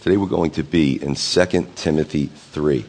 [0.00, 2.86] Today we're going to be in 2 Timothy 3.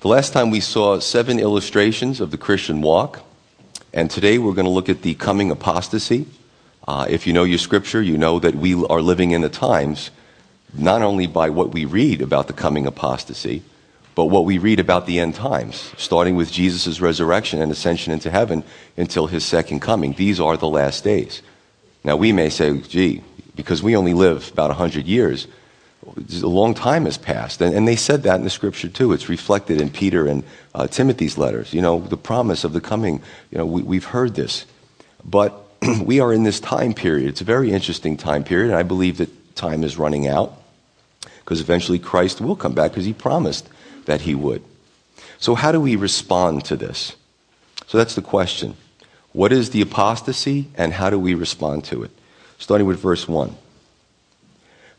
[0.00, 3.22] The last time we saw seven illustrations of the Christian walk,
[3.94, 6.26] and today we're going to look at the coming apostasy.
[6.86, 10.10] Uh, if you know your scripture, you know that we are living in the times
[10.74, 13.62] not only by what we read about the coming apostasy,
[14.16, 18.30] but what we read about the end times, starting with Jesus' resurrection and ascension into
[18.30, 18.64] heaven
[18.96, 20.14] until his second coming.
[20.14, 21.42] These are the last days.
[22.02, 23.22] Now, we may say, gee,
[23.54, 25.46] because we only live about 100 years,
[26.42, 27.60] a long time has passed.
[27.60, 29.12] And, and, they said that in the scripture too.
[29.12, 31.74] It's reflected in Peter and uh, Timothy's letters.
[31.74, 34.64] You know, the promise of the coming, you know, we, we've heard this.
[35.24, 35.62] But
[36.02, 37.28] we are in this time period.
[37.28, 40.54] It's a very interesting time period, and I believe that time is running out
[41.40, 43.68] because eventually Christ will come back because he promised
[44.06, 44.62] that he would.
[45.38, 47.14] So, how do we respond to this?
[47.86, 48.76] So, that's the question.
[49.32, 52.10] What is the apostasy, and how do we respond to it?
[52.58, 53.54] Starting with verse 1.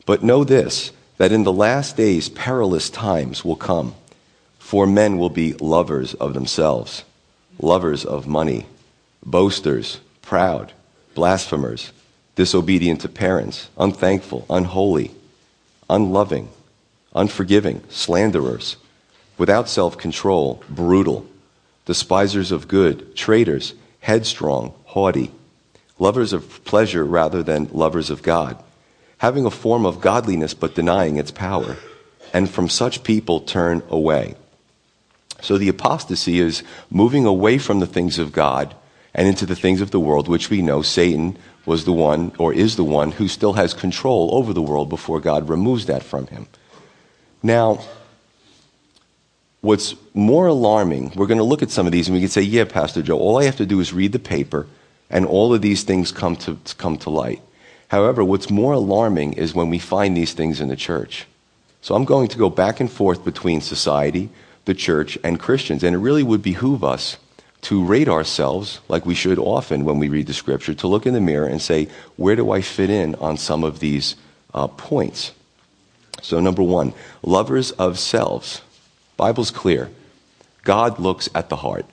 [0.05, 3.95] But know this, that in the last days perilous times will come,
[4.59, 7.03] for men will be lovers of themselves,
[7.59, 8.67] lovers of money,
[9.25, 10.71] boasters, proud,
[11.15, 11.91] blasphemers,
[12.35, 15.11] disobedient to parents, unthankful, unholy,
[15.89, 16.49] unloving,
[17.15, 18.75] unforgiving, slanderers
[19.37, 21.25] without self control, brutal,
[21.85, 25.31] despisers of good, traitors, headstrong, haughty,
[25.99, 28.61] lovers of pleasure rather than lovers of God,
[29.19, 31.77] having a form of godliness but denying its power.
[32.33, 34.35] And from such people turn away.
[35.41, 38.75] So the apostasy is moving away from the things of God
[39.13, 42.53] and into the things of the world, which we know Satan was the one or
[42.53, 46.27] is the one who still has control over the world before God removes that from
[46.27, 46.47] him.
[47.41, 47.79] Now,
[49.61, 52.41] What's more alarming, we're going to look at some of these and we can say,
[52.41, 54.67] yeah, Pastor Joe, all I have to do is read the paper
[55.09, 57.41] and all of these things come to, come to light.
[57.89, 61.25] However, what's more alarming is when we find these things in the church.
[61.81, 64.29] So I'm going to go back and forth between society,
[64.65, 65.83] the church, and Christians.
[65.83, 67.17] And it really would behoove us
[67.61, 71.13] to rate ourselves, like we should often when we read the scripture, to look in
[71.13, 71.87] the mirror and say,
[72.17, 74.15] where do I fit in on some of these
[74.53, 75.31] uh, points?
[76.21, 76.93] So, number one,
[77.23, 78.61] lovers of selves.
[79.17, 79.89] Bible's clear.
[80.63, 81.85] God looks at the heart.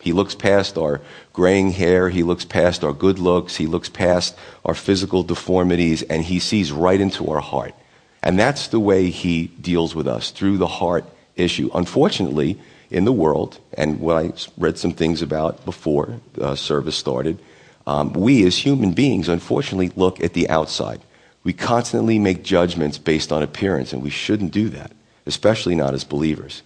[0.00, 1.00] He looks past our
[1.32, 2.10] graying hair.
[2.10, 3.56] He looks past our good looks.
[3.56, 7.74] He looks past our physical deformities and he sees right into our heart.
[8.22, 11.04] And that's the way he deals with us through the heart
[11.36, 11.70] issue.
[11.74, 12.58] Unfortunately,
[12.90, 17.38] in the world, and what I read some things about before uh, service started,
[17.86, 21.00] um, we as human beings unfortunately look at the outside.
[21.44, 24.92] We constantly make judgments based on appearance, and we shouldn't do that
[25.26, 26.62] especially not as believers.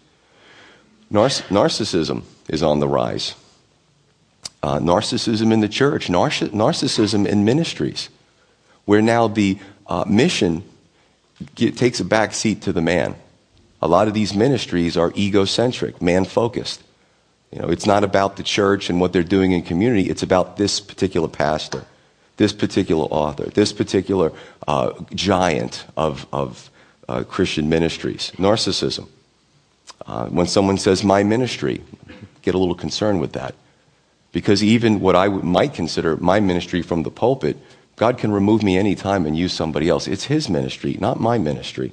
[1.10, 3.34] narcissism is on the rise.
[4.62, 8.08] Uh, narcissism in the church, narcissism in ministries,
[8.86, 10.64] where now the uh, mission
[11.54, 13.14] get, takes a back seat to the man.
[13.80, 16.82] A lot of these ministries are egocentric, man focused.
[17.52, 20.56] You know, it's not about the church and what they're doing in community, it's about
[20.56, 21.84] this particular pastor,
[22.36, 24.32] this particular author, this particular
[24.66, 26.70] uh, giant of, of
[27.08, 28.32] uh, Christian ministries.
[28.36, 29.08] Narcissism.
[30.06, 31.82] Uh, when someone says my ministry,
[32.42, 33.54] get a little concerned with that.
[34.32, 37.56] Because even what I might consider my ministry from the pulpit,
[37.96, 40.06] God can remove me anytime and use somebody else.
[40.06, 41.92] It's His ministry, not my ministry.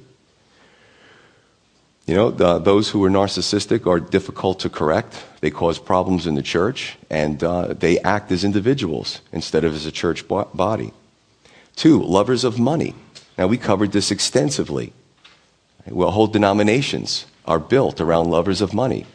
[2.06, 5.24] You know, the, those who are narcissistic are difficult to correct.
[5.40, 9.86] They cause problems in the church, and uh, they act as individuals instead of as
[9.86, 10.92] a church body.
[11.74, 12.94] Two, lovers of money.
[13.36, 14.92] Now, we covered this extensively
[15.88, 19.06] well, whole denominations are built around lovers of money.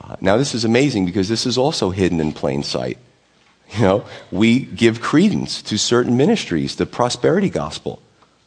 [0.00, 2.98] Uh, now, this is amazing because this is also hidden in plain sight.
[3.74, 8.00] You know, we give credence to certain ministries, the prosperity gospel,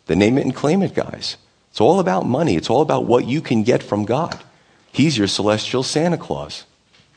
[0.05, 1.35] the name it and claim it guys.
[1.71, 2.55] It's all about money.
[2.55, 4.41] It's all about what you can get from God.
[4.91, 6.65] He's your celestial Santa Claus.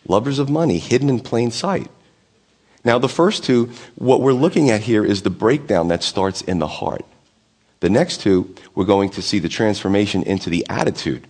[0.07, 1.89] Lovers of money, hidden in plain sight.
[2.85, 6.59] Now, the first two, what we're looking at here is the breakdown that starts in
[6.59, 7.05] the heart.
[7.83, 11.27] The next two, we're going to see the transformation into the attitude.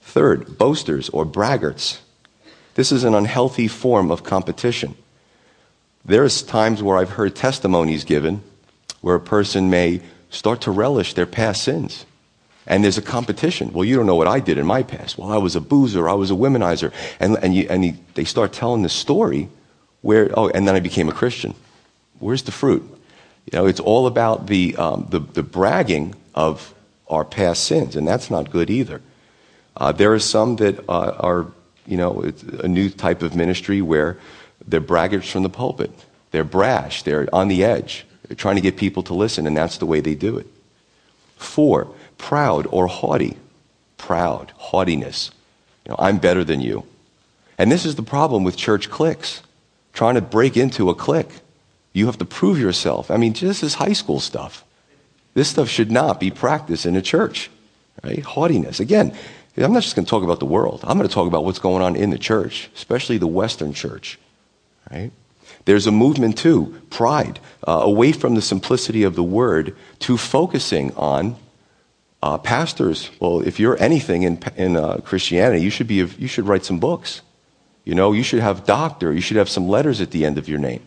[0.00, 1.98] Third, boasters or braggarts.
[2.76, 4.94] This is an unhealthy form of competition.
[6.04, 8.44] There's times where I've heard testimonies given
[9.00, 12.06] where a person may start to relish their past sins.
[12.64, 13.72] And there's a competition.
[13.72, 15.18] Well, you don't know what I did in my past.
[15.18, 16.92] Well, I was a boozer, I was a womanizer.
[17.18, 19.48] And, and, you, and they start telling the story
[20.02, 21.56] where, oh, and then I became a Christian.
[22.20, 22.95] Where's the fruit?
[23.52, 26.74] You know, it's all about the, um, the, the, bragging of
[27.08, 29.00] our past sins, and that's not good either.
[29.76, 31.46] Uh, there are some that uh, are,
[31.86, 34.18] you know, a new type of ministry where
[34.66, 35.92] they're braggarts from the pulpit.
[36.32, 37.04] They're brash.
[37.04, 38.04] They're on the edge.
[38.26, 40.46] They're trying to get people to listen, and that's the way they do it.
[41.36, 41.88] Four,
[42.18, 43.36] proud or haughty.
[43.96, 45.30] Proud, haughtiness.
[45.84, 46.84] You know, I'm better than you.
[47.58, 49.42] And this is the problem with church cliques.
[49.92, 51.30] Trying to break into a clique.
[51.96, 53.10] You have to prove yourself.
[53.10, 54.66] I mean, this is high school stuff.
[55.32, 57.48] This stuff should not be practiced in a church.
[58.04, 58.22] Right?
[58.22, 58.80] Haughtiness.
[58.80, 59.16] Again,
[59.56, 60.80] I'm not just going to talk about the world.
[60.84, 64.18] I'm going to talk about what's going on in the church, especially the Western church.
[64.90, 65.10] Right?
[65.64, 70.92] There's a movement too, pride, uh, away from the simplicity of the word to focusing
[70.96, 71.36] on
[72.22, 73.10] uh, pastors.
[73.20, 76.78] Well, if you're anything in, in uh, Christianity, you should, be, you should write some
[76.78, 77.22] books.
[77.86, 79.14] You know, you should have doctor.
[79.14, 80.82] You should have some letters at the end of your name.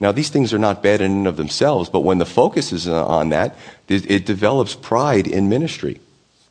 [0.00, 2.88] Now, these things are not bad in and of themselves, but when the focus is
[2.88, 3.56] on that,
[3.88, 6.00] it develops pride in ministry.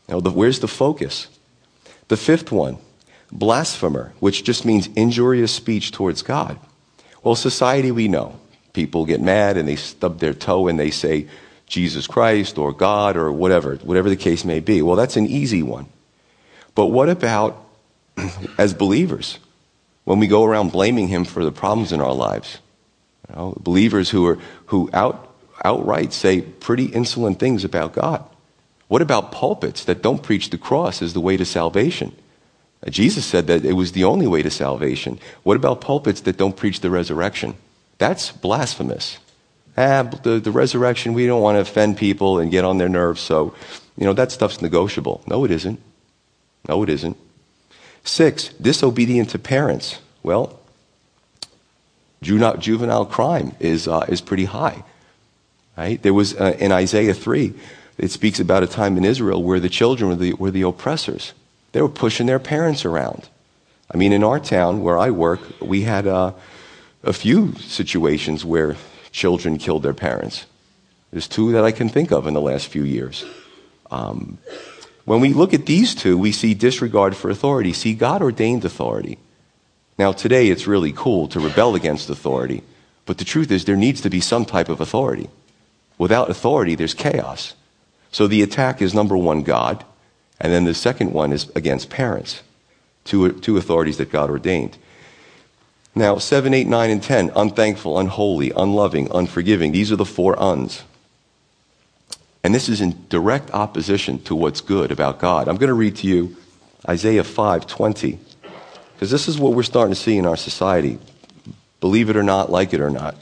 [0.07, 1.27] Know, the, where's the focus?
[2.07, 2.77] The fifth one,
[3.31, 6.59] blasphemer, which just means injurious speech towards God.
[7.23, 8.39] Well, society we know.
[8.73, 11.27] People get mad and they stub their toe and they say
[11.67, 14.81] Jesus Christ or God or whatever, whatever the case may be.
[14.81, 15.87] Well, that's an easy one.
[16.75, 17.65] But what about
[18.57, 19.39] as believers?
[20.03, 22.59] When we go around blaming him for the problems in our lives,
[23.35, 28.23] know, believers who are who out, outright say pretty insolent things about God.
[28.87, 32.15] What about pulpits that don't preach the cross as the way to salvation?
[32.89, 35.19] Jesus said that it was the only way to salvation.
[35.43, 37.55] What about pulpits that don't preach the resurrection?
[37.97, 39.19] That's blasphemous.
[39.77, 43.21] Ah, the, the resurrection, we don't want to offend people and get on their nerves,
[43.21, 43.55] so,
[43.97, 45.23] you know, that stuff's negotiable.
[45.25, 45.79] No, it isn't.
[46.67, 47.17] No, it isn't.
[48.03, 49.99] Six, disobedient to parents.
[50.21, 50.59] Well,
[52.23, 54.83] juvenile crime is, uh, is pretty high.
[55.77, 56.01] Right?
[56.01, 57.53] There was, uh, in Isaiah 3,
[57.97, 61.33] it speaks about a time in Israel where the children were the, were the oppressors.
[61.71, 63.29] They were pushing their parents around.
[63.91, 66.33] I mean, in our town where I work, we had uh,
[67.03, 68.75] a few situations where
[69.11, 70.45] children killed their parents.
[71.11, 73.23] There's two that I can think of in the last few years.
[73.91, 74.39] Um,
[75.05, 79.19] when we look at these two, we see disregard for authority, see God ordained authority.
[79.97, 82.63] Now, today it's really cool to rebel against authority,
[83.05, 85.29] but the truth is there needs to be some type of authority.
[85.97, 87.55] Without authority, there's chaos.
[88.11, 89.85] So the attack is number one, God.
[90.39, 92.41] And then the second one is against parents,
[93.05, 94.77] two, two authorities that God ordained.
[95.95, 99.71] Now, 7, 8, 9, and 10 unthankful, unholy, unloving, unforgiving.
[99.71, 100.83] These are the four uns.
[102.43, 105.47] And this is in direct opposition to what's good about God.
[105.47, 106.35] I'm going to read to you
[106.89, 108.19] Isaiah 5 20,
[109.03, 110.97] because this is what we're starting to see in our society.
[111.81, 113.15] Believe it or not, like it or not.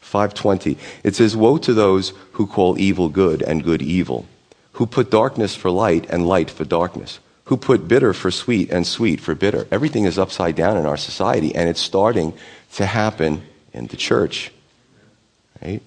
[0.00, 0.78] 520.
[1.02, 4.26] It says, Woe to those who call evil good and good evil
[4.74, 8.86] who put darkness for light and light for darkness, who put bitter for sweet and
[8.86, 9.66] sweet for bitter.
[9.72, 12.32] Everything is upside down in our society, and it's starting
[12.74, 13.42] to happen
[13.72, 14.52] in the church.
[15.60, 15.82] Right?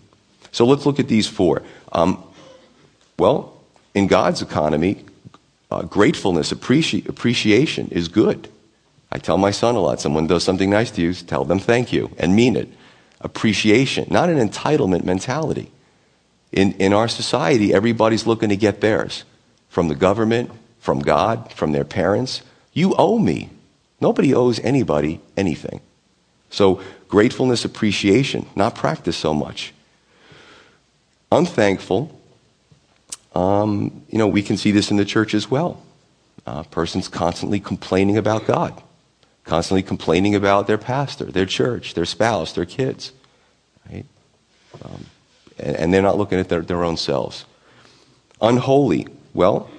[0.51, 1.63] So let's look at these four.
[1.93, 2.21] Um,
[3.17, 3.61] well,
[3.95, 5.05] in God's economy,
[5.71, 8.49] uh, gratefulness, appreci- appreciation is good.
[9.11, 11.91] I tell my son a lot someone does something nice to you, tell them thank
[11.91, 12.69] you and mean it.
[13.19, 15.71] Appreciation, not an entitlement mentality.
[16.51, 19.23] In, in our society, everybody's looking to get theirs
[19.69, 22.41] from the government, from God, from their parents.
[22.73, 23.49] You owe me.
[23.99, 25.81] Nobody owes anybody anything.
[26.49, 29.73] So, gratefulness, appreciation, not practice so much.
[31.31, 32.19] Unthankful,
[33.33, 35.81] um, you know, we can see this in the church as well.
[36.45, 38.81] Uh, person's constantly complaining about God,
[39.43, 43.11] constantly complaining about their pastor, their church, their spouse, their kids.
[43.89, 44.05] Right?
[44.83, 45.05] Um,
[45.59, 47.45] and they're not looking at their, their own selves.
[48.41, 49.69] Unholy, well,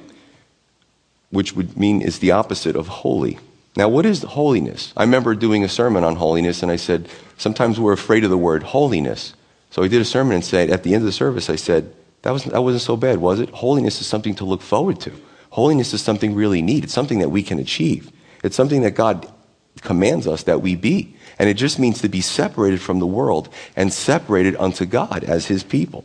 [1.30, 3.38] which would mean is the opposite of holy.
[3.74, 4.92] Now, what is holiness?
[4.96, 8.36] I remember doing a sermon on holiness, and I said, sometimes we're afraid of the
[8.36, 9.34] word holiness.
[9.70, 11.94] So I did a sermon and said, at the end of the service, I said,
[12.20, 13.48] that wasn't, that wasn't so bad, was it?
[13.48, 15.12] Holiness is something to look forward to.
[15.50, 16.84] Holiness is something really neat.
[16.84, 18.12] It's something that we can achieve.
[18.44, 19.31] It's something that God
[19.80, 21.16] commands us that we be.
[21.38, 25.46] And it just means to be separated from the world and separated unto God as
[25.46, 26.04] his people.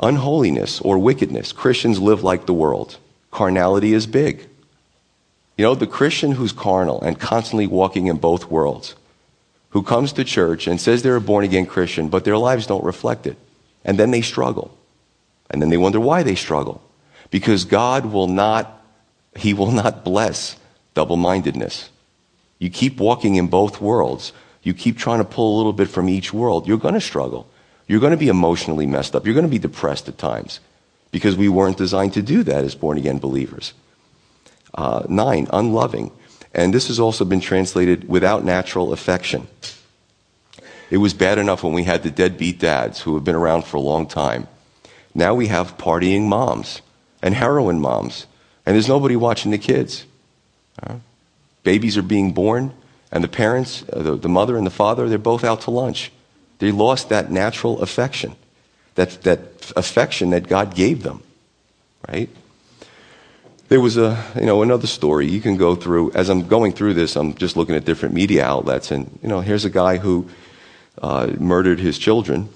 [0.00, 1.52] Unholiness or wickedness.
[1.52, 2.96] Christians live like the world.
[3.30, 4.48] Carnality is big.
[5.56, 8.96] You know, the Christian who's carnal and constantly walking in both worlds,
[9.70, 12.82] who comes to church and says they're a born again Christian, but their lives don't
[12.82, 13.36] reflect it.
[13.84, 14.76] And then they struggle.
[15.50, 16.82] And then they wonder why they struggle.
[17.30, 18.81] Because God will not,
[19.36, 20.56] He will not bless
[20.94, 21.90] double mindedness.
[22.58, 24.32] You keep walking in both worlds.
[24.62, 26.68] You keep trying to pull a little bit from each world.
[26.68, 27.48] You're going to struggle.
[27.88, 29.26] You're going to be emotionally messed up.
[29.26, 30.60] You're going to be depressed at times
[31.10, 33.74] because we weren't designed to do that as born again believers.
[34.74, 36.12] Uh, nine, unloving.
[36.54, 39.48] And this has also been translated without natural affection.
[40.90, 43.78] It was bad enough when we had the deadbeat dads who have been around for
[43.78, 44.46] a long time.
[45.14, 46.82] Now we have partying moms
[47.22, 48.26] and heroin moms,
[48.64, 50.06] and there's nobody watching the kids.
[51.62, 52.72] Babies are being born,
[53.10, 56.10] and the parents, uh, the, the mother and the father, they're both out to lunch.
[56.58, 58.36] They lost that natural affection,
[58.94, 61.22] that, that affection that God gave them,
[62.08, 62.28] right?
[63.68, 66.12] There was a, you know, another story you can go through.
[66.12, 69.40] As I'm going through this, I'm just looking at different media outlets, and you know,
[69.40, 70.28] here's a guy who
[71.00, 72.48] uh, murdered his children,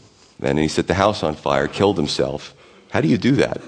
[0.43, 2.55] and he set the house on fire, killed himself.
[2.91, 3.61] How do you do that?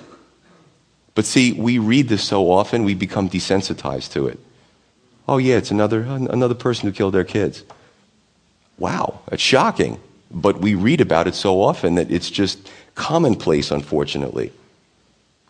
[1.19, 4.39] But see, we read this so often, we become desensitized to it.
[5.27, 7.65] Oh yeah, it's another another person who killed their kids.
[8.79, 9.99] Wow, it's shocking.
[10.31, 14.53] But we read about it so often that it's just commonplace, unfortunately.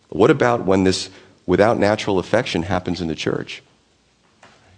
[0.08, 1.10] What about when this
[1.44, 3.62] without natural affection happens in the church?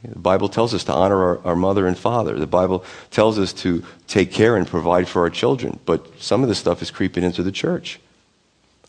[0.02, 2.36] The Bible tells us to honor our, our, mother and father.
[2.36, 5.78] The Bible tells us to take care and provide for our children.
[5.86, 8.00] But some of this stuff is creeping into the church.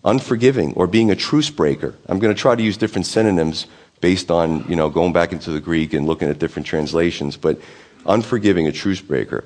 [0.04, 1.96] Unforgiving or being a truce breaker.
[2.08, 3.68] I'm going to try to use different synonyms
[4.00, 7.38] based on, you know, going back into the Greek and looking at different translations.
[7.38, 7.60] But
[8.06, 9.46] unforgiving, a truce breaker.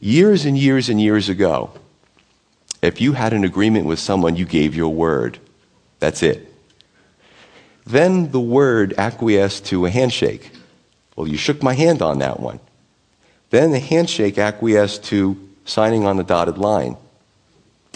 [0.00, 1.72] Years and years and years ago,
[2.82, 5.38] if you had an agreement with someone, you gave your word.
[5.98, 6.52] That's it.
[7.86, 10.50] Then the word acquiesced to a handshake.
[11.16, 12.60] Well, you shook my hand on that one.
[13.50, 16.96] Then the handshake acquiesced to signing on the dotted line.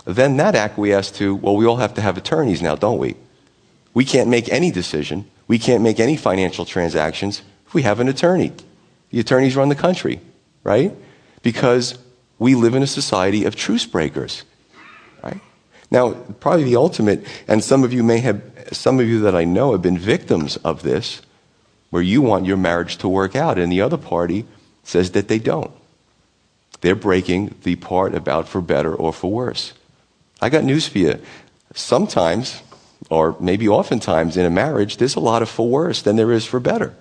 [0.09, 3.15] Then that acquiesced to, well, we all have to have attorneys now, don't we?
[3.93, 5.31] We can't make any decision.
[5.49, 8.55] We can't make any financial transactions if we have an attorney.
[9.11, 10.23] The attorneys run the country,
[10.65, 10.97] right?
[11.43, 11.99] Because
[12.38, 14.45] we live in a society of truce breakers,
[15.23, 15.43] right?
[15.91, 19.45] Now, probably the ultimate, and some of you may have, some of you that I
[19.45, 21.21] know have been victims of this,
[21.91, 24.47] where you want your marriage to work out, and the other party
[24.85, 25.73] says that they don't.
[26.81, 29.75] They're breaking the part about for better or for worse.
[30.40, 31.21] I got news for you.
[31.75, 32.62] Sometimes,
[33.11, 36.45] or maybe oftentimes in a marriage, there's a lot of for worse than there is
[36.45, 36.95] for better.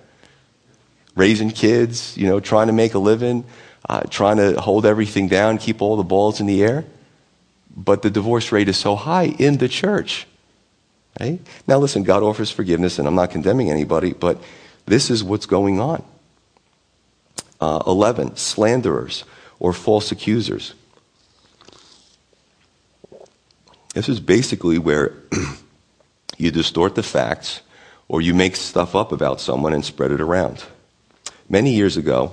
[1.14, 3.44] Raising kids, you know, trying to make a living,
[3.88, 6.84] uh, trying to hold everything down, keep all the balls in the air.
[7.76, 10.26] But the divorce rate is so high in the church.
[11.20, 11.40] Right?
[11.66, 14.40] Now, listen, God offers forgiveness, and I'm not condemning anybody, but
[14.86, 16.04] this is what's going on.
[17.60, 19.24] Uh, 11, slanderers
[19.58, 20.74] or false accusers.
[23.98, 25.12] This is basically where
[26.38, 27.62] you distort the facts
[28.06, 30.62] or you make stuff up about someone and spread it around.
[31.48, 32.30] Many years ago,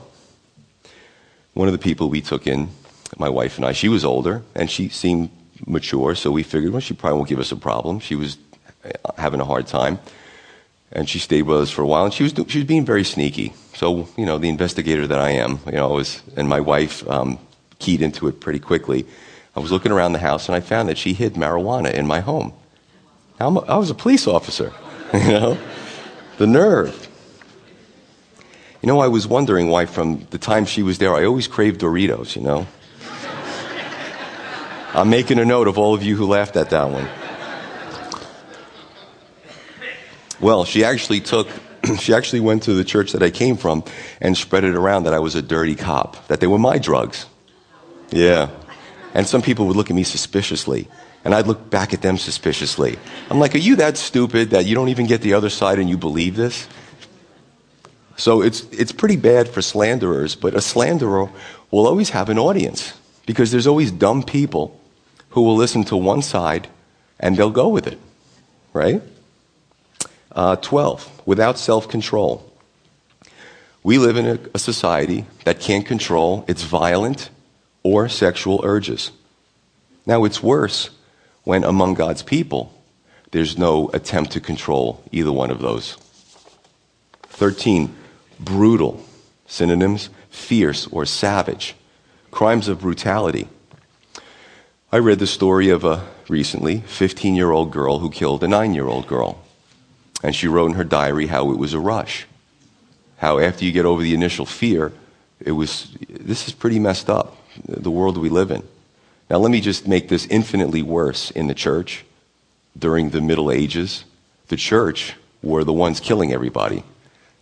[1.56, 2.70] one of the people we took in,
[3.18, 5.32] my wife and I, she was older and she seemed
[5.66, 8.00] mature, so we figured, well, she probably won't give us a problem.
[8.00, 8.38] She was
[9.18, 9.98] having a hard time
[10.92, 12.06] and she stayed with us for a while.
[12.06, 13.56] And she was she was being very sneaky.
[13.74, 17.40] So you know, the investigator that I am, you know, was and my wife um,
[17.80, 19.08] keyed into it pretty quickly.
[19.56, 22.20] I was looking around the house and I found that she hid marijuana in my
[22.20, 22.54] home.
[23.40, 24.74] I was a police officer,
[25.14, 25.58] you know,
[26.38, 27.10] the nerve.
[28.82, 31.82] You know, I was wondering why from the time she was there, I always craved
[31.82, 32.36] Doritos.
[32.36, 32.68] You know.
[34.94, 37.08] I'm making a note of all of you who laughed at that one.
[40.40, 41.48] Well, she actually took,
[42.00, 43.84] she actually went to the church that I came from
[44.22, 47.26] and spread it around that I was a dirty cop, that they were my drugs.
[48.12, 48.50] Yeah.
[49.16, 50.90] And some people would look at me suspiciously,
[51.24, 53.00] and I'd look back at them suspiciously.
[53.30, 55.90] I'm like, are you that stupid that you don't even get the other side and
[55.90, 56.68] you believe this?
[58.18, 61.30] So it's, it's pretty bad for slanderers, but a slanderer
[61.72, 62.94] will always have an audience
[63.26, 64.78] because there's always dumb people
[65.30, 66.68] who will listen to one side
[67.18, 68.00] and they'll go with it,
[68.74, 69.02] right?
[70.34, 72.52] Uh, 12, without self control.
[73.82, 77.30] We live in a, a society that can't control its violent
[77.86, 79.12] or sexual urges.
[80.08, 80.90] Now, it's worse
[81.44, 82.74] when among God's people
[83.30, 85.96] there's no attempt to control either one of those.
[87.24, 87.96] 13,
[88.40, 89.06] brutal.
[89.46, 91.76] Synonyms fierce or savage.
[92.32, 93.48] Crimes of brutality.
[94.92, 98.74] I read the story of a recently 15 year old girl who killed a 9
[98.74, 99.44] year old girl.
[100.24, 102.26] And she wrote in her diary how it was a rush.
[103.18, 104.92] How after you get over the initial fear,
[105.40, 108.64] it was, this is pretty messed up, the world we live in.
[109.30, 112.06] Now, let me just make this infinitely worse in the church.
[112.78, 114.06] During the Middle Ages,
[114.50, 116.84] the church were the ones killing everybody.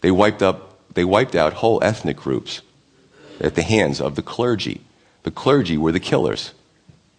[0.01, 2.61] They wiped, up, they wiped out whole ethnic groups
[3.41, 4.81] at the hands of the clergy.
[5.23, 6.53] The clergy were the killers.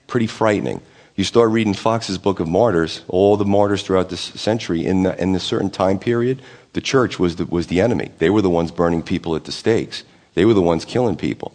[0.06, 0.80] Pretty frightening.
[1.16, 5.20] You start reading Fox's Book of Martyrs, all the martyrs throughout this century, in, the,
[5.20, 8.10] in a certain time period, the church was the, was the enemy.
[8.18, 10.02] They were the ones burning people at the stakes.
[10.34, 11.54] They were the ones killing people.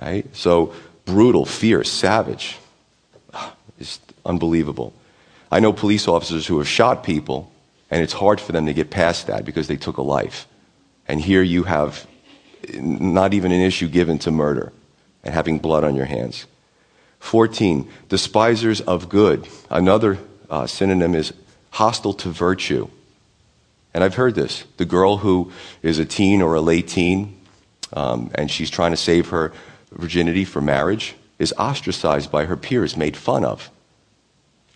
[0.00, 0.24] Right?
[0.34, 2.58] So brutal, fierce, savage.
[3.78, 4.92] It's unbelievable.
[5.50, 7.50] I know police officers who have shot people,
[7.90, 10.46] and it's hard for them to get past that because they took a life.
[11.08, 12.06] And here you have
[12.74, 14.72] not even an issue given to murder
[15.24, 16.46] and having blood on your hands.
[17.18, 19.46] 14, despisers of good.
[19.68, 21.32] Another uh, synonym is
[21.70, 22.88] hostile to virtue.
[23.92, 24.64] And I've heard this.
[24.76, 25.52] The girl who
[25.82, 27.40] is a teen or a late teen,
[27.92, 29.52] um, and she's trying to save her
[29.90, 33.70] virginity for marriage, is ostracized by her peers, made fun of.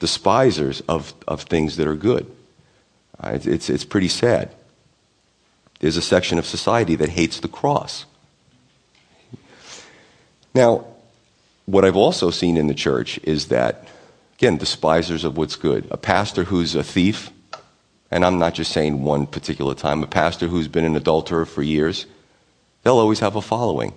[0.01, 2.31] Despisers of, of things that are good.
[3.19, 4.55] Uh, it's, it's pretty sad.
[5.81, 8.07] There's a section of society that hates the cross.
[10.55, 10.87] Now,
[11.67, 13.89] what I've also seen in the church is that,
[14.39, 15.87] again, despisers of what's good.
[15.91, 17.31] A pastor who's a thief,
[18.11, 21.63] and I'm not just saying one particular time, a pastor who's been an adulterer for
[21.63, 22.07] years,
[22.83, 23.95] they'll always have a following.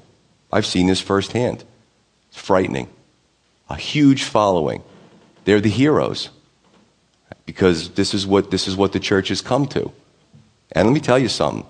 [0.52, 1.64] I've seen this firsthand.
[2.30, 2.90] It's frightening.
[3.70, 4.84] A huge following.
[5.46, 6.30] They're the heroes
[7.46, 9.92] because this is what, this is what the church has come to.
[10.72, 11.66] And let me tell you something.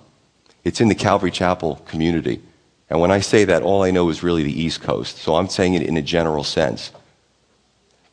[0.63, 2.41] It's in the Calvary Chapel community.
[2.89, 5.17] And when I say that, all I know is really the East Coast.
[5.17, 6.91] So I'm saying it in a general sense.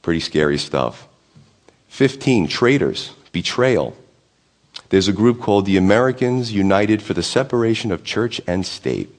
[0.03, 1.09] Pretty scary stuff.
[1.89, 3.97] 15, traitors, betrayal.
[4.91, 9.15] There's a group called the Americans United for the Separation of Church and State,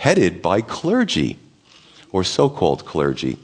[0.00, 1.38] headed by clergy,
[2.10, 3.38] or so called clergy.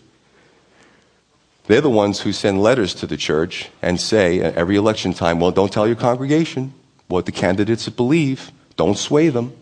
[1.66, 5.50] They're the ones who send letters to the church and say every election time, well,
[5.50, 6.72] don't tell your congregation
[7.08, 9.52] what the candidates believe, don't sway them.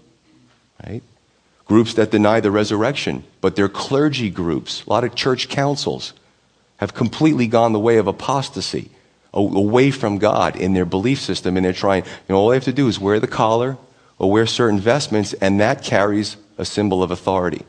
[0.86, 1.02] Right?
[1.64, 4.84] Groups that deny the resurrection, but they're clergy groups.
[4.86, 6.12] A lot of church councils
[6.76, 8.88] have completely gone the way of apostasy,
[9.32, 12.64] away from God in their belief system, and they're trying, you know, all they have
[12.64, 13.78] to do is wear the collar
[14.16, 17.64] or wear certain vestments, and that carries a symbol of authority.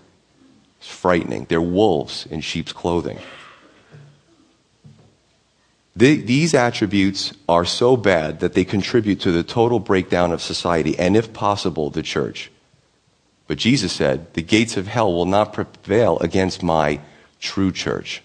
[0.79, 1.45] It's frightening.
[1.49, 3.19] They're wolves in sheep's clothing.
[5.95, 10.99] The, these attributes are so bad that they contribute to the total breakdown of society
[10.99, 12.51] and, if possible, the church.
[13.47, 16.99] But Jesus said, The gates of hell will not prevail against my
[17.39, 18.21] true church.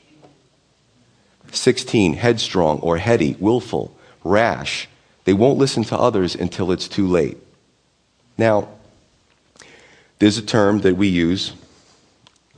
[1.52, 4.88] 16, headstrong or heady, willful, rash.
[5.24, 7.38] They won't listen to others until it's too late.
[8.38, 8.68] Now,
[10.20, 11.52] there's a term that we use,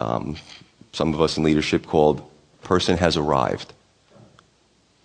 [0.01, 0.37] um,
[0.92, 2.29] some of us in leadership called
[2.62, 3.72] person has arrived.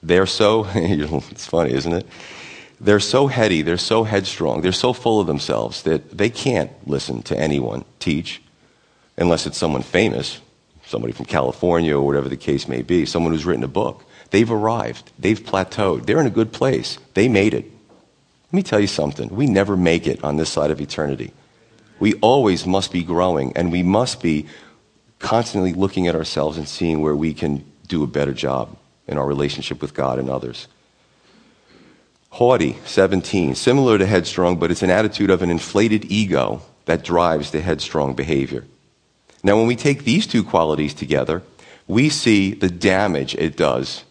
[0.04, 2.08] They're so, it's funny, isn't it?
[2.80, 7.24] They're so heady, they're so headstrong, they're so full of themselves that they can't listen
[7.24, 8.42] to anyone teach
[9.18, 10.40] unless it's someone famous,
[10.86, 14.04] somebody from California or whatever the case may be, someone who's written a book.
[14.30, 17.66] They've arrived, they've plateaued, they're in a good place, they made it.
[17.66, 21.34] Let me tell you something we never make it on this side of eternity.
[22.00, 24.46] We always must be growing, and we must be
[25.20, 29.26] constantly looking at ourselves and seeing where we can do a better job in our
[29.26, 30.68] relationship with God and others.
[32.30, 37.52] Haughty, 17, similar to headstrong, but it's an attitude of an inflated ego that drives
[37.52, 38.66] the headstrong behavior.
[39.44, 41.42] Now, when we take these two qualities together,
[41.88, 44.04] we see the damage it does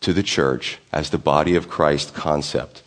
[0.00, 2.82] to the church as the body of Christ concept.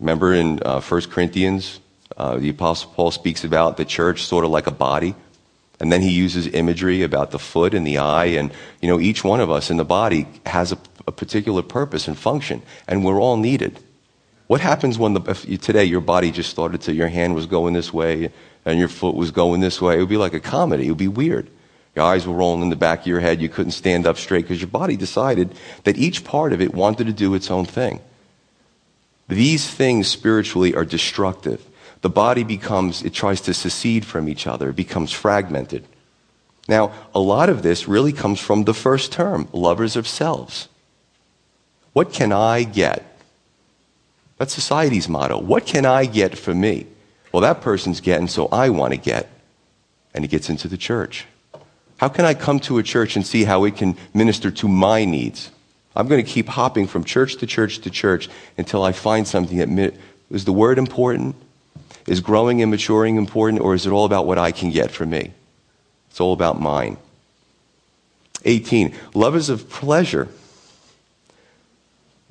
[0.00, 1.80] Remember in uh, 1 Corinthians,
[2.16, 5.14] uh, the Apostle Paul speaks about the church sort of like a body.
[5.78, 8.26] And then he uses imagery about the foot and the eye.
[8.26, 8.50] And,
[8.80, 12.16] you know, each one of us in the body has a, a particular purpose and
[12.16, 13.78] function, and we're all needed.
[14.46, 17.74] What happens when the, you, today your body just started to, your hand was going
[17.74, 18.30] this way
[18.64, 19.96] and your foot was going this way?
[19.96, 20.86] It would be like a comedy.
[20.86, 21.50] It would be weird.
[21.94, 23.42] Your eyes were rolling in the back of your head.
[23.42, 27.06] You couldn't stand up straight because your body decided that each part of it wanted
[27.06, 28.00] to do its own thing.
[29.28, 31.66] These things spiritually are destructive
[32.06, 35.84] the body becomes, it tries to secede from each other, it becomes fragmented.
[36.68, 40.68] Now, a lot of this really comes from the first term, lovers of selves.
[41.94, 43.18] What can I get?
[44.38, 45.40] That's society's motto.
[45.40, 46.86] What can I get for me?
[47.32, 49.28] Well, that person's getting, so I want to get.
[50.14, 51.26] And he gets into the church.
[51.96, 55.04] How can I come to a church and see how it can minister to my
[55.04, 55.50] needs?
[55.96, 59.58] I'm going to keep hopping from church to church to church until I find something
[59.58, 59.94] that
[60.30, 61.34] is the word important?
[62.06, 65.10] Is growing and maturing important, or is it all about what I can get from
[65.10, 65.32] me?
[66.10, 66.98] It's all about mine.
[68.44, 68.94] 18.
[69.12, 70.28] Lovers of pleasure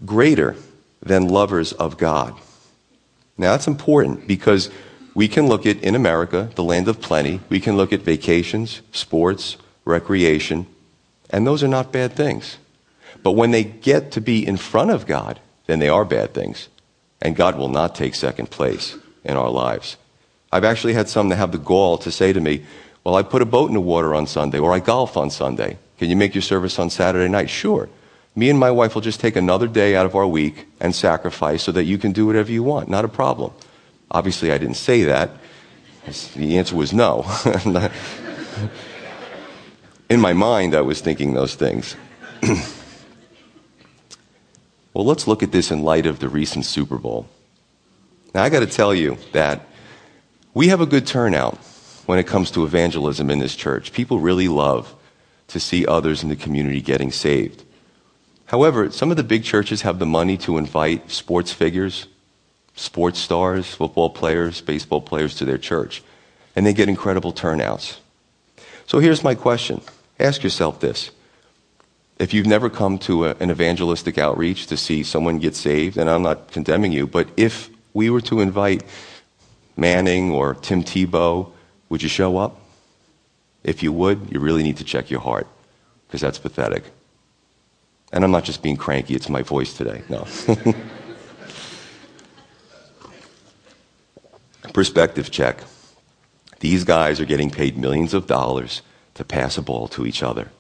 [0.04, 0.56] greater
[1.02, 2.36] than lovers of God.
[3.38, 4.70] Now that's important because
[5.14, 8.82] we can look at, in America, the land of plenty, we can look at vacations,
[8.92, 10.68] sports, recreation,
[11.30, 12.58] And those are not bad things.
[13.24, 16.70] But when they get to be in front of God, then they are bad things.
[17.22, 19.98] And God will not take second place in our lives.
[20.52, 22.64] I've actually had some that have the gall to say to me,
[23.04, 25.78] Well, I put a boat in the water on Sunday, or I golf on Sunday.
[25.98, 27.50] Can you make your service on Saturday night?
[27.50, 27.90] Sure.
[28.36, 31.64] Me and my wife will just take another day out of our week and sacrifice
[31.64, 32.90] so that you can do whatever you want.
[32.90, 33.54] Not a problem.
[34.12, 35.32] Obviously, I didn't say that.
[36.36, 37.26] The answer was no.
[40.10, 41.96] in my mind, I was thinking those things.
[44.94, 47.28] well, let's look at this in light of the recent Super Bowl.
[48.36, 49.62] Now, I got to tell you that
[50.54, 51.56] we have a good turnout
[52.06, 53.94] when it comes to evangelism in this church.
[53.94, 54.94] People really love
[55.48, 57.64] to see others in the community getting saved.
[58.48, 62.08] However, some of the big churches have the money to invite sports figures,
[62.76, 66.04] sports stars, football players, baseball players to their church,
[66.58, 68.02] and they get incredible turnouts.
[68.86, 69.80] So here's my question
[70.20, 71.10] Ask yourself this.
[72.20, 76.10] If you've never come to a, an evangelistic outreach to see someone get saved, and
[76.10, 78.84] I'm not condemning you, but if we were to invite
[79.78, 81.52] Manning or Tim Tebow,
[81.90, 82.60] would you show up?
[83.64, 85.48] If you would, you really need to check your heart,
[86.06, 86.84] because that's pathetic.
[88.12, 90.04] And I'm not just being cranky, it's my voice today.
[90.10, 90.28] No.
[94.74, 95.64] Perspective check.
[96.60, 98.82] These guys are getting paid millions of dollars
[99.14, 100.52] to pass a ball to each other.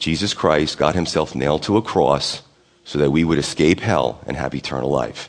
[0.00, 2.42] Jesus Christ got himself nailed to a cross
[2.84, 5.28] so that we would escape hell and have eternal life.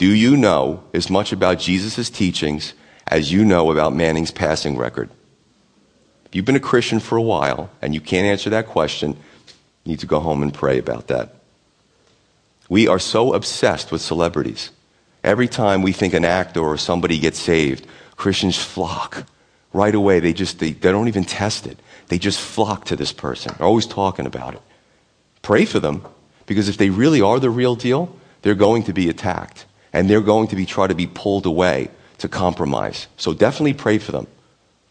[0.00, 2.72] Do you know as much about Jesus' teachings
[3.06, 5.10] as you know about Manning's passing record?
[6.24, 9.10] If you've been a Christian for a while and you can't answer that question,
[9.84, 11.34] you need to go home and pray about that.
[12.70, 14.70] We are so obsessed with celebrities.
[15.22, 17.86] Every time we think an actor or somebody gets saved,
[18.16, 19.24] Christians flock
[19.74, 20.20] right away.
[20.20, 21.78] They just, they, they don't even test it.
[22.08, 23.54] They just flock to this person.
[23.58, 24.62] They're always talking about it.
[25.42, 26.06] Pray for them
[26.46, 30.20] because if they really are the real deal, they're going to be attacked and they're
[30.20, 33.06] going to be try to be pulled away to compromise.
[33.16, 34.26] So definitely pray for them.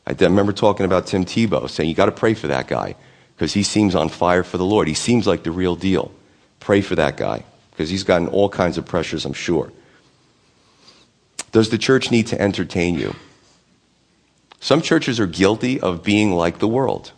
[0.06, 2.96] I remember talking about Tim Tebow saying you got to pray for that guy
[3.36, 4.88] because he seems on fire for the Lord.
[4.88, 6.12] He seems like the real deal.
[6.60, 9.72] Pray for that guy because he's gotten all kinds of pressures, I'm sure.
[11.52, 13.16] Does the church need to entertain you?
[14.60, 17.12] Some churches are guilty of being like the world.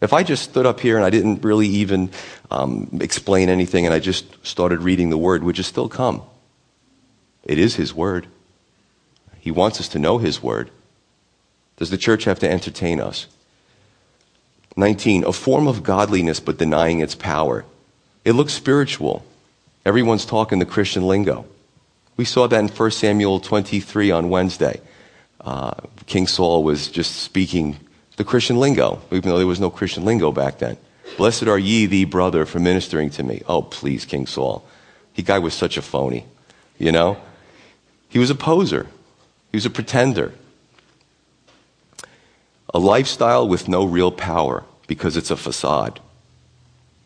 [0.00, 2.10] If I just stood up here and I didn't really even
[2.50, 6.22] um, explain anything and I just started reading the word, would you still come?
[7.46, 8.26] It is His word.
[9.40, 10.70] He wants us to know His word.
[11.78, 13.26] Does the church have to entertain us?
[14.76, 15.24] 19.
[15.24, 17.64] A form of godliness but denying its power.
[18.24, 19.24] It looks spiritual.
[19.86, 21.46] Everyone's talking the Christian lingo.
[22.18, 24.80] We saw that in 1 Samuel 23 on Wednesday
[25.46, 25.74] uh,
[26.06, 27.78] King Saul was just speaking
[28.16, 30.76] the Christian lingo, even though there was no Christian lingo back then.
[31.16, 33.42] Blessed are ye, thee brother, for ministering to me.
[33.48, 34.66] Oh, please, King Saul.
[35.12, 36.26] He guy was such a phony,
[36.78, 37.16] you know?
[38.16, 38.86] He was a poser.
[39.52, 40.32] He was a pretender.
[42.72, 46.00] A lifestyle with no real power because it's a facade.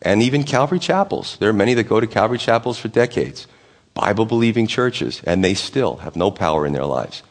[0.01, 1.35] And even Calvary chapels.
[1.35, 3.45] There are many that go to Calvary chapels for decades,
[3.93, 7.23] Bible believing churches, and they still have no power in their lives.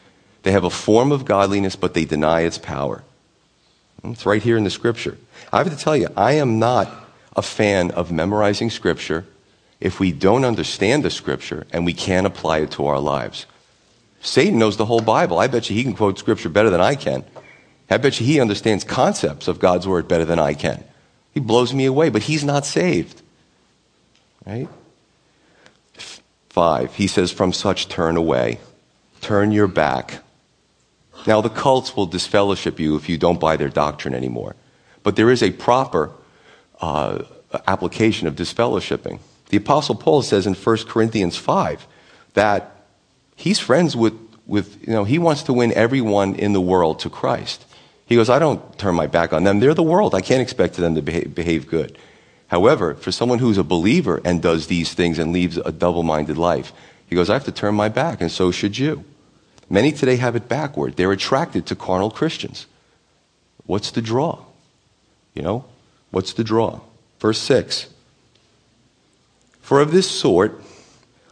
[0.43, 3.03] They have a form of godliness, but they deny its power.
[4.03, 5.17] It's right here in the scripture.
[5.51, 6.87] I have to tell you, I am not
[7.35, 9.25] a fan of memorizing scripture
[9.79, 13.47] if we don't understand the scripture and we can't apply it to our lives.
[14.21, 15.39] Satan knows the whole Bible.
[15.39, 17.23] I bet you he can quote scripture better than I can.
[17.89, 20.83] I bet you he understands concepts of God's word better than I can.
[21.33, 23.21] He blows me away, but he's not saved.
[24.45, 24.69] Right?
[26.49, 28.59] Five, he says, from such turn away.
[29.21, 30.23] Turn your back.
[31.27, 34.55] Now, the cults will disfellowship you if you don't buy their doctrine anymore.
[35.03, 36.11] But there is a proper
[36.79, 37.23] uh,
[37.67, 39.19] application of disfellowshipping.
[39.49, 41.85] The Apostle Paul says in 1 Corinthians 5
[42.33, 42.80] that
[43.41, 44.13] he's friends with,
[44.45, 47.65] with, you know, he wants to win everyone in the world to Christ.
[48.05, 49.59] He goes, I don't turn my back on them.
[49.59, 50.13] They're the world.
[50.13, 51.97] I can't expect them to behave, behave good.
[52.47, 56.37] However, for someone who's a believer and does these things and leaves a double minded
[56.37, 56.71] life,
[57.07, 59.03] he goes, I have to turn my back, and so should you.
[59.69, 60.97] Many today have it backward.
[60.97, 62.67] They're attracted to carnal Christians.
[63.65, 64.43] What's the draw?
[65.33, 65.65] You know,
[66.11, 66.81] what's the draw?
[67.19, 67.87] Verse 6
[69.61, 70.61] For of this sort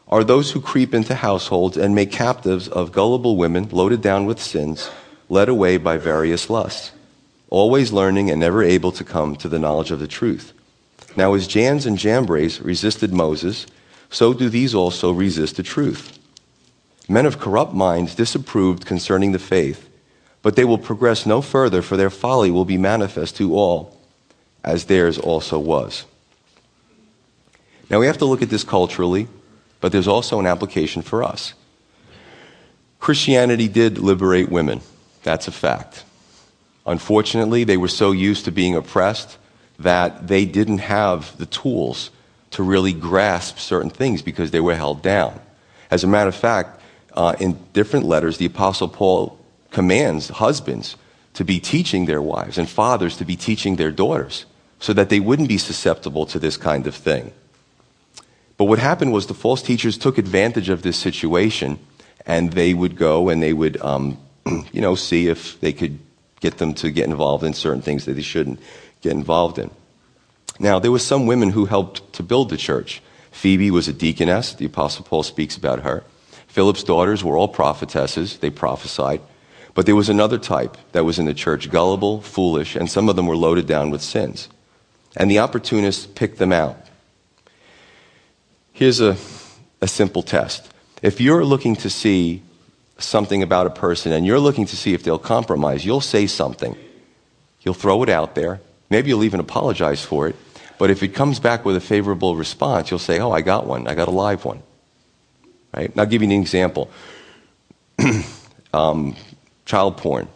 [0.10, 4.41] are those who creep into households and make captives of gullible women loaded down with
[4.41, 4.89] sins,
[5.30, 6.91] led away by various lusts,
[7.50, 10.54] always learning and never able to come to the knowledge of the truth.
[11.15, 13.67] Now, as Jannes and Jambres resisted Moses,
[14.10, 16.17] so do these also resist the truth.
[17.08, 19.89] Men of corrupt minds disapproved concerning the faith,
[20.41, 23.98] but they will progress no further, for their folly will be manifest to all,
[24.63, 26.06] as theirs also was.
[27.89, 29.28] Now we have to look at this culturally,
[29.81, 31.53] but there's also an application for us.
[32.99, 34.81] Christianity did liberate women.
[35.23, 36.03] That's a fact.
[36.85, 39.37] Unfortunately, they were so used to being oppressed
[39.79, 42.11] that they didn't have the tools
[42.51, 45.39] to really grasp certain things because they were held down.
[45.91, 46.81] As a matter of fact,
[47.13, 49.39] uh, in different letters, the Apostle Paul
[49.71, 50.95] commands husbands
[51.33, 54.45] to be teaching their wives and fathers to be teaching their daughters
[54.79, 57.31] so that they wouldn't be susceptible to this kind of thing.
[58.60, 61.80] But what happened was the false teachers took advantage of this situation
[62.26, 64.17] and they would go and they would, um,
[64.74, 65.98] you know, see if they could
[66.41, 68.60] get them to get involved in certain things that they shouldn't
[69.00, 69.72] get involved in.
[70.60, 73.02] Now, there were some women who helped to build the church.
[73.32, 74.52] Phoebe was a deaconess.
[74.52, 76.04] The Apostle Paul speaks about her.
[76.48, 78.39] Philip's daughters were all prophetesses.
[78.39, 79.22] They prophesied.
[79.74, 83.15] But there was another type that was in the church, gullible, foolish, and some of
[83.15, 84.50] them were loaded down with sins.
[85.15, 86.88] And the opportunists picked them out.
[88.79, 89.17] Here's a,
[89.81, 90.65] a simple test.
[91.01, 92.41] If you're looking to see
[92.97, 96.77] something about a person and you're looking to see if they'll compromise, you'll say something.
[97.59, 98.61] You'll throw it out there.
[98.89, 100.37] Maybe you'll even apologize for it.
[100.77, 103.85] But if it comes back with a favorable response, you'll say, Oh, I got one.
[103.85, 104.63] I got a live one.
[105.75, 105.91] Right?
[105.91, 106.89] And I'll give you an example.
[108.73, 109.17] um,
[109.65, 110.29] child porn.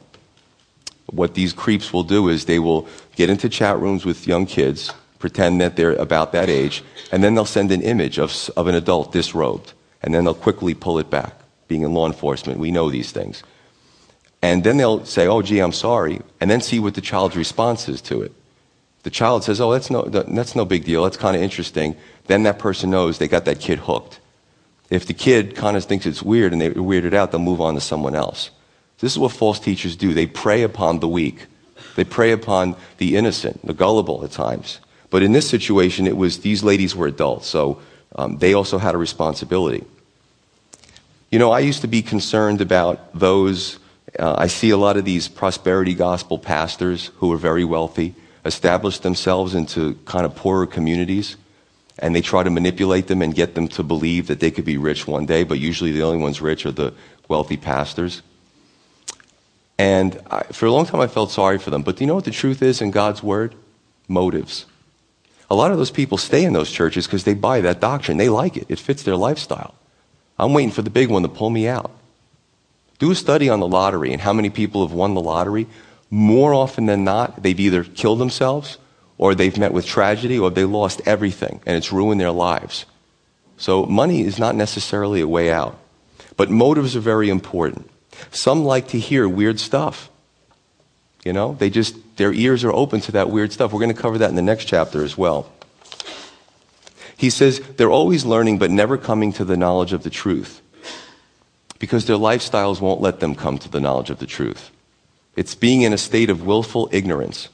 [1.06, 4.92] What these creeps will do is they will get into chat rooms with young kids,
[5.24, 8.76] pretend that they're about that age, and then they'll send an image of, of an
[8.76, 11.34] adult disrobed, and then they'll quickly pull it back.
[11.70, 13.42] Being in law enforcement, we know these things.
[14.42, 17.88] And then they'll say, oh, gee, I'm sorry, and then see what the child's response
[17.88, 18.34] is to it.
[19.04, 21.96] The child says, oh, that's no, that's no big deal, that's kind of interesting.
[22.28, 24.20] Then that person knows they got that kid hooked.
[24.90, 27.76] If the kid kind of thinks it's weird and they're weirded out, they'll move on
[27.76, 28.52] to someone else.
[29.00, 30.14] This is what false teachers do.
[30.14, 31.46] They prey upon the weak.
[31.96, 34.82] They prey upon the innocent, the gullible at times.
[35.14, 37.80] But in this situation, it was these ladies were adults, so
[38.16, 39.84] um, they also had a responsibility.
[41.30, 43.78] You know, I used to be concerned about those.
[44.18, 48.98] Uh, I see a lot of these prosperity gospel pastors who are very wealthy establish
[48.98, 51.38] themselves into kind of poorer communities,
[52.00, 54.78] and they try to manipulate them and get them to believe that they could be
[54.78, 56.92] rich one day, but usually the only ones rich are the
[57.28, 58.24] wealthy pastors.
[59.78, 61.84] And I, for a long time, I felt sorry for them.
[61.84, 63.54] But do you know what the truth is in God's Word?
[64.08, 64.66] Motives.
[65.54, 68.18] A lot of those people stay in those churches because they buy that doctrine.
[68.18, 69.76] They like it, it fits their lifestyle.
[70.40, 71.92] I'm waiting for the big one to pull me out.
[72.98, 75.68] Do a study on the lottery and how many people have won the lottery.
[76.10, 78.80] More often than not, they've either killed themselves
[79.20, 82.88] or they've met with tragedy or they lost everything and it's ruined their lives.
[83.56, 85.80] So money is not necessarily a way out.
[86.36, 87.92] But motives are very important.
[88.32, 90.10] Some like to hear weird stuff.
[91.24, 93.74] You know, they just, their ears are open to that weird stuff.
[93.74, 95.52] We're going to cover that in the next chapter as well.
[97.18, 100.62] He says they're always learning but never coming to the knowledge of the truth
[101.80, 104.72] because their lifestyles won't let them come to the knowledge of the truth.
[105.36, 107.50] It's being in a state of willful ignorance.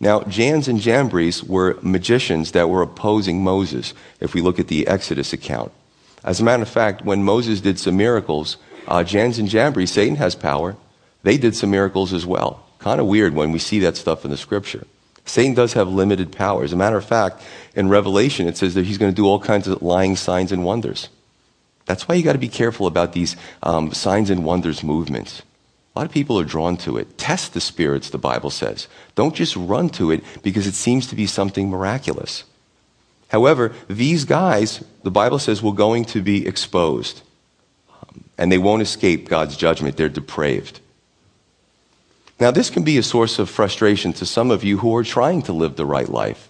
[0.00, 4.86] Now, Jannes and Jambres were magicians that were opposing Moses, if we look at the
[4.86, 5.72] Exodus account.
[6.24, 8.56] As a matter of fact, when Moses did some miracles,
[8.88, 10.76] uh, Jannes and Jambres, Satan has power.
[11.22, 12.64] They did some miracles as well.
[12.78, 14.86] Kind of weird when we see that stuff in the scripture.
[15.24, 16.64] Satan does have limited power.
[16.64, 17.42] As a matter of fact,
[17.74, 20.64] in Revelation, it says that he's going to do all kinds of lying signs and
[20.64, 21.08] wonders.
[21.86, 25.42] That's why you got to be careful about these um, signs and wonders movements.
[25.94, 27.18] A lot of people are drawn to it.
[27.18, 28.88] Test the spirits, the Bible says.
[29.14, 32.44] Don't just run to it because it seems to be something miraculous.
[33.28, 37.22] However, these guys, the Bible says, will going to be exposed.
[37.90, 39.96] Um, and they won't escape God's judgment.
[39.96, 40.80] They're depraved.
[42.40, 45.42] Now, this can be a source of frustration to some of you who are trying
[45.42, 46.48] to live the right life.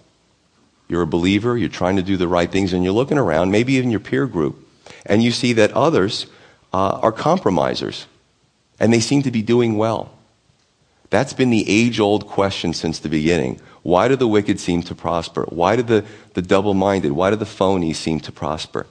[0.87, 3.73] You're a believer, you're trying to do the right things, and you're looking around, maybe
[3.73, 4.67] even your peer group,
[5.05, 6.27] and you see that others
[6.73, 8.07] uh, are compromisers,
[8.79, 10.11] and they seem to be doing well.
[11.09, 13.61] That's been the age old question since the beginning.
[13.83, 15.45] Why do the wicked seem to prosper?
[15.49, 18.87] Why do the, the double minded, why do the phonies seem to prosper?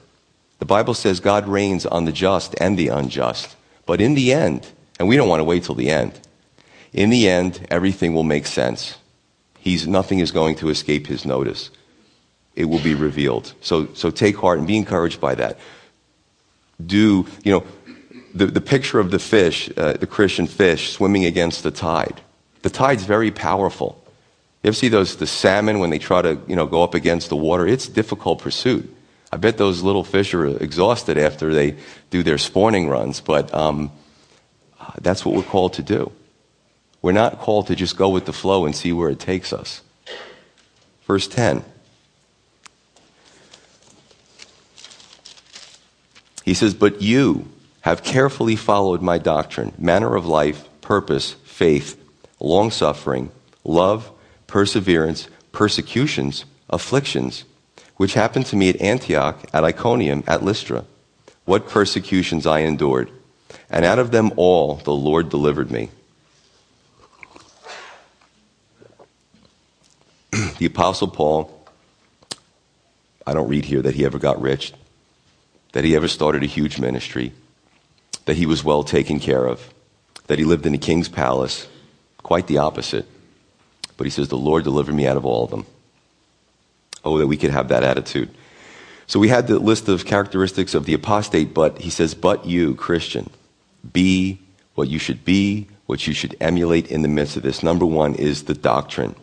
[0.61, 3.57] The Bible says God rains on the just and the unjust.
[3.87, 4.69] But in the end,
[5.01, 6.21] and we don't want to wait till the end,
[6.93, 8.97] in the end, everything will make sense.
[9.59, 11.71] He's, nothing is going to escape his notice.
[12.55, 13.55] It will be revealed.
[13.61, 15.59] So, so take heart and be encouraged by that.
[16.85, 17.65] Do, you know,
[18.35, 22.21] the, the picture of the fish, uh, the Christian fish, swimming against the tide.
[22.63, 24.03] The tide's very powerful.
[24.63, 27.29] You ever see those the salmon when they try to you know go up against
[27.29, 27.67] the water?
[27.67, 28.95] It's difficult pursuit.
[29.33, 31.77] I bet those little fish are exhausted after they
[32.11, 33.91] do their spawning runs, but um,
[35.01, 36.13] that's what we're called to do.
[37.03, 39.83] We're not called to just go with the flow and see where it takes us.
[41.05, 41.65] Verse 10.
[46.45, 47.49] He says, But you
[47.83, 52.01] have carefully followed my doctrine, manner of life, purpose, faith,
[52.39, 53.31] long suffering,
[53.65, 54.11] love,
[54.47, 57.45] perseverance, persecutions, afflictions,
[57.97, 60.85] which happened to me at Antioch, at Iconium, at Lystra.
[61.45, 63.11] What persecutions I endured.
[63.69, 65.91] And out of them all the Lord delivered me.
[70.59, 71.67] the Apostle Paul,
[73.27, 74.73] I don't read here that he ever got rich,
[75.73, 77.33] that he ever started a huge ministry,
[78.25, 79.73] that he was well taken care of,
[80.29, 81.69] that he lived in a king's palace.
[82.23, 83.07] Quite the opposite.
[83.97, 85.67] But he says, The Lord delivered me out of all of them.
[87.05, 88.31] Oh, that we could have that attitude.
[89.07, 92.75] So we had the list of characteristics of the apostate, but he says, But you,
[92.77, 93.29] Christian,
[93.93, 94.39] be
[94.75, 97.63] what you should be, what you should emulate in the midst of this.
[97.63, 99.15] Number one is the doctrine.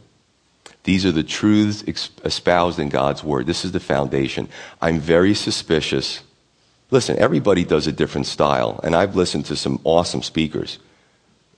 [0.90, 1.84] These are the truths
[2.26, 3.46] espoused in God's word.
[3.46, 4.50] This is the foundation.
[4.82, 6.24] I'm very suspicious.
[6.90, 10.80] Listen, everybody does a different style, and I've listened to some awesome speakers,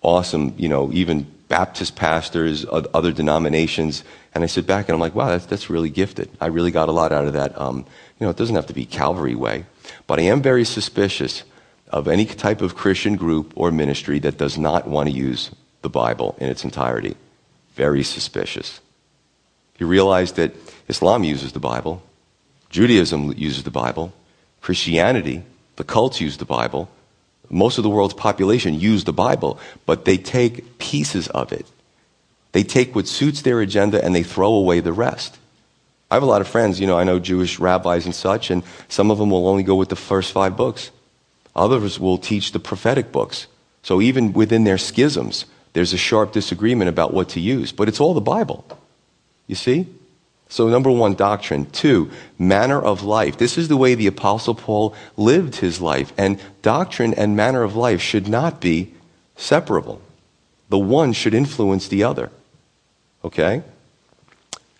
[0.01, 4.03] awesome, you know, even Baptist pastors, other denominations,
[4.35, 6.29] and I sit back and I'm like, wow, that's, that's really gifted.
[6.41, 7.57] I really got a lot out of that.
[7.57, 7.85] Um,
[8.19, 9.63] you know, it doesn't have to be Calvary way,
[10.07, 11.43] but I am very suspicious
[11.87, 15.51] of any type of Christian group or ministry that does not want to use
[15.83, 17.15] the Bible in its entirety.
[17.75, 18.81] Very suspicious.
[19.81, 20.53] You realize that
[20.87, 22.03] Islam uses the Bible,
[22.69, 24.13] Judaism uses the Bible,
[24.61, 25.41] Christianity,
[25.77, 26.87] the cults use the Bible,
[27.49, 31.65] most of the world's population use the Bible, but they take pieces of it.
[32.51, 35.39] They take what suits their agenda and they throw away the rest.
[36.11, 38.61] I have a lot of friends, you know, I know Jewish rabbis and such, and
[38.87, 40.91] some of them will only go with the first five books.
[41.55, 43.47] Others will teach the prophetic books.
[43.81, 47.99] So even within their schisms, there's a sharp disagreement about what to use, but it's
[47.99, 48.77] all the Bible.
[49.47, 49.87] You see?
[50.49, 51.65] So, number one, doctrine.
[51.71, 53.37] Two, manner of life.
[53.37, 56.11] This is the way the Apostle Paul lived his life.
[56.17, 58.93] And doctrine and manner of life should not be
[59.37, 60.01] separable.
[60.67, 62.31] The one should influence the other.
[63.23, 63.63] Okay?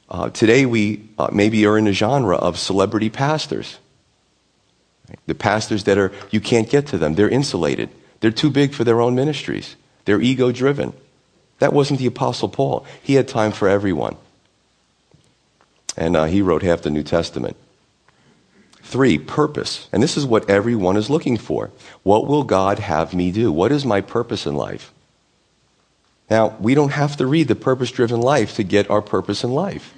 [0.09, 3.79] Uh, today, we uh, maybe are in a genre of celebrity pastors.
[5.25, 7.15] The pastors that are, you can't get to them.
[7.15, 7.89] They're insulated.
[8.19, 9.77] They're too big for their own ministries.
[10.03, 10.93] They're ego driven.
[11.59, 12.85] That wasn't the Apostle Paul.
[13.01, 14.17] He had time for everyone.
[15.97, 17.57] And uh, he wrote half the New Testament.
[18.81, 19.87] Three, purpose.
[19.91, 21.71] And this is what everyone is looking for.
[22.03, 23.51] What will God have me do?
[23.51, 24.91] What is my purpose in life?
[26.29, 29.51] Now, we don't have to read the purpose driven life to get our purpose in
[29.51, 29.93] life.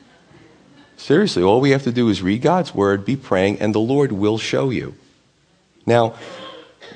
[0.97, 4.12] Seriously, all we have to do is read God's word, be praying, and the Lord
[4.12, 4.95] will show you.
[5.86, 6.15] Now,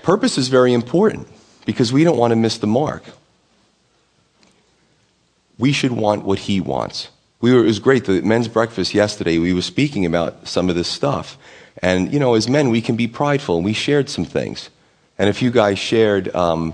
[0.02, 1.28] purpose is very important
[1.66, 3.04] because we don't want to miss the mark.
[5.58, 7.10] We should want what He wants.
[7.40, 8.06] We were, it was great.
[8.06, 11.38] The men's breakfast yesterday, we were speaking about some of this stuff.
[11.84, 14.70] And, you know, as men, we can be prideful, and we shared some things.
[15.20, 16.74] And a few guys shared, um,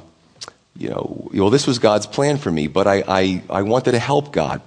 [0.77, 3.99] you know, well, this was God's plan for me, but I, I, I wanted to
[3.99, 4.61] help God.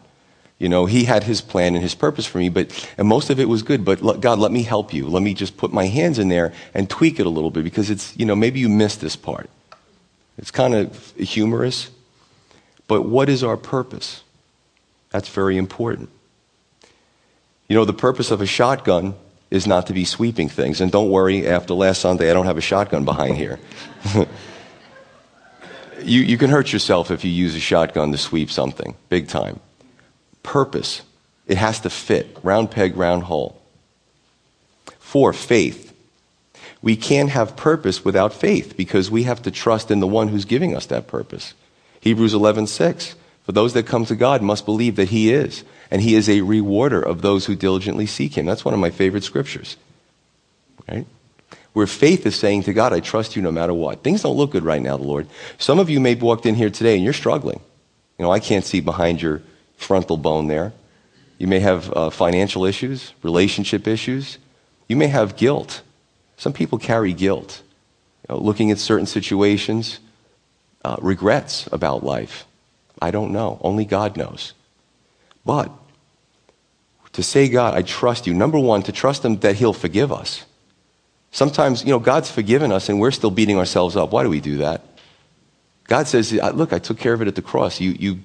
[0.59, 3.41] You know, He had His plan and His purpose for me, but, and most of
[3.41, 5.07] it was good, but God, let me help you.
[5.07, 7.91] Let me just put my hands in there and tweak it a little bit because
[7.91, 9.49] it's, you know, maybe you missed this part.
[10.39, 11.91] It's kind of humorous,
[12.87, 14.23] but what is our purpose?
[15.11, 16.11] That's very important.
[17.69, 19.15] You know, the purpose of a shotgun
[19.51, 20.81] is not to be sweeping things.
[20.81, 23.59] And don't worry, after last Sunday, I don't have a shotgun behind here.
[26.03, 29.61] you, you can hurt yourself if you use a shotgun to sweep something, big time.
[30.43, 31.03] Purpose,
[31.47, 32.39] it has to fit.
[32.43, 33.61] Round peg, round hole.
[34.99, 35.93] Four, faith.
[36.83, 40.45] We can't have purpose without faith because we have to trust in the one who's
[40.45, 41.55] giving us that purpose.
[42.01, 43.15] Hebrews 11, 6.
[43.47, 46.41] For those that come to God must believe that He is, and He is a
[46.41, 48.45] rewarder of those who diligently seek Him.
[48.45, 49.77] That's one of my favorite scriptures.
[50.89, 51.07] Right?
[51.73, 54.03] Where faith is saying to God, I trust you no matter what.
[54.03, 55.29] Things don't look good right now, the Lord.
[55.59, 57.61] Some of you may have walked in here today and you're struggling.
[58.19, 59.43] You know, I can't see behind your
[59.77, 60.73] frontal bone there.
[61.39, 64.39] You may have uh, financial issues, relationship issues.
[64.89, 65.83] You may have guilt.
[66.37, 67.63] Some people carry guilt,
[68.29, 70.01] you know, looking at certain situations,
[70.85, 72.47] uh, regrets about life.
[73.01, 73.59] I don't know.
[73.61, 74.53] Only God knows.
[75.45, 75.71] But
[77.13, 80.45] to say, God, I trust you, number one, to trust Him that He'll forgive us.
[81.31, 84.11] Sometimes, you know, God's forgiven us and we're still beating ourselves up.
[84.11, 84.83] Why do we do that?
[85.85, 87.81] God says, Look, I took care of it at the cross.
[87.81, 88.21] You, you,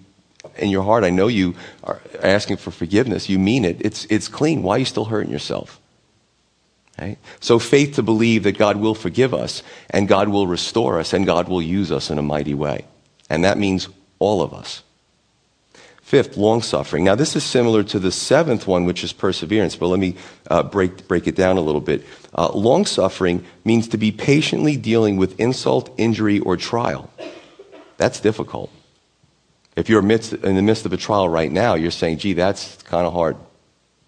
[0.57, 3.29] in your heart, I know you are asking for forgiveness.
[3.29, 3.77] You mean it.
[3.79, 4.63] It's, it's clean.
[4.63, 5.79] Why are you still hurting yourself?
[6.97, 7.17] Okay?
[7.39, 11.25] So, faith to believe that God will forgive us and God will restore us and
[11.25, 12.85] God will use us in a mighty way.
[13.29, 13.87] And that means
[14.21, 14.83] All of us.
[16.03, 17.03] Fifth, long suffering.
[17.03, 20.15] Now, this is similar to the seventh one, which is perseverance, but let me
[20.47, 22.05] uh, break, break it down a little bit.
[22.37, 27.09] Uh, long suffering means to be patiently dealing with insult, injury, or trial.
[27.97, 28.69] That's difficult.
[29.75, 32.77] If you're amidst, in the midst of a trial right now, you're saying, gee, that's
[32.83, 33.37] kind of hard.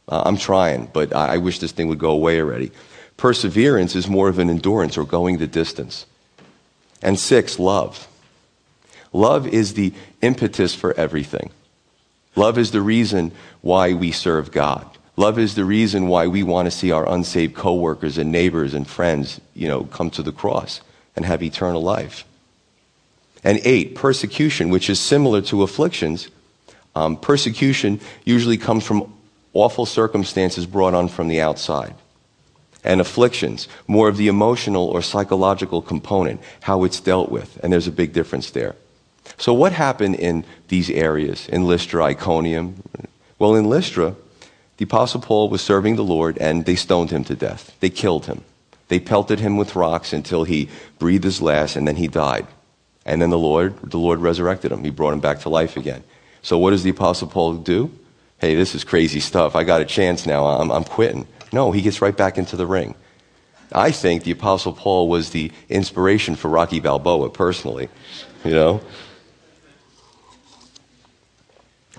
[0.08, 2.72] Uh, I'm trying, but I, I wish this thing would go away already.
[3.18, 6.06] Perseverance is more of an endurance or going the distance.
[7.02, 8.08] And six, love.
[9.14, 11.52] Love is the impetus for everything.
[12.36, 14.88] Love is the reason why we serve God.
[15.16, 18.88] Love is the reason why we want to see our unsaved coworkers and neighbors and
[18.88, 20.82] friends, you know, come to the cross
[21.16, 22.26] and have eternal life.
[23.44, 26.30] And eight, persecution, which is similar to afflictions.
[26.96, 29.14] Um, persecution usually comes from
[29.54, 31.94] awful circumstances brought on from the outside.
[32.84, 37.60] And afflictions, more of the emotional or psychological component, how it's dealt with.
[37.62, 38.76] And there's a big difference there.
[39.38, 42.82] So, what happened in these areas, in Lystra, Iconium?
[43.40, 44.16] Well, in Lystra,
[44.78, 47.76] the Apostle Paul was serving the Lord and they stoned him to death.
[47.80, 48.44] They killed him.
[48.88, 50.70] They pelted him with rocks until he
[51.00, 52.48] breathed his last and then he died.
[53.06, 54.84] And then the Lord, the Lord resurrected him.
[54.84, 56.04] He brought him back to life again.
[56.42, 57.92] So what does the Apostle Paul do?
[58.40, 59.56] Hey, this is crazy stuff.
[59.56, 60.46] I got a chance now.
[60.46, 61.28] I'm, I'm quitting.
[61.52, 62.96] No, he gets right back into the ring.
[63.72, 67.90] I think the Apostle Paul was the inspiration for Rocky Balboa personally.
[68.44, 68.82] You know?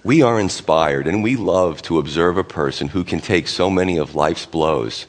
[0.05, 3.97] We are inspired and we love to observe a person who can take so many
[3.97, 5.07] of life's blows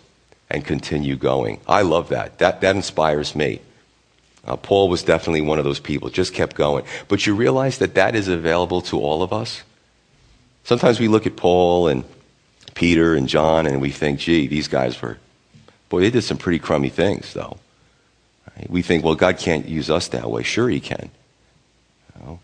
[0.49, 1.59] and continue going.
[1.67, 2.37] I love that.
[2.39, 3.59] That, that inspires me.
[4.45, 6.85] Uh, Paul was definitely one of those people, just kept going.
[7.09, 9.63] But you realize that that is available to all of us?
[10.63, 12.05] Sometimes we look at Paul and
[12.73, 15.17] Peter and John and we think, gee, these guys were,
[15.89, 17.57] boy, they did some pretty crummy things, though.
[18.69, 20.43] We think, well, God can't use us that way.
[20.43, 21.09] Sure, He can.
[22.15, 22.39] You know?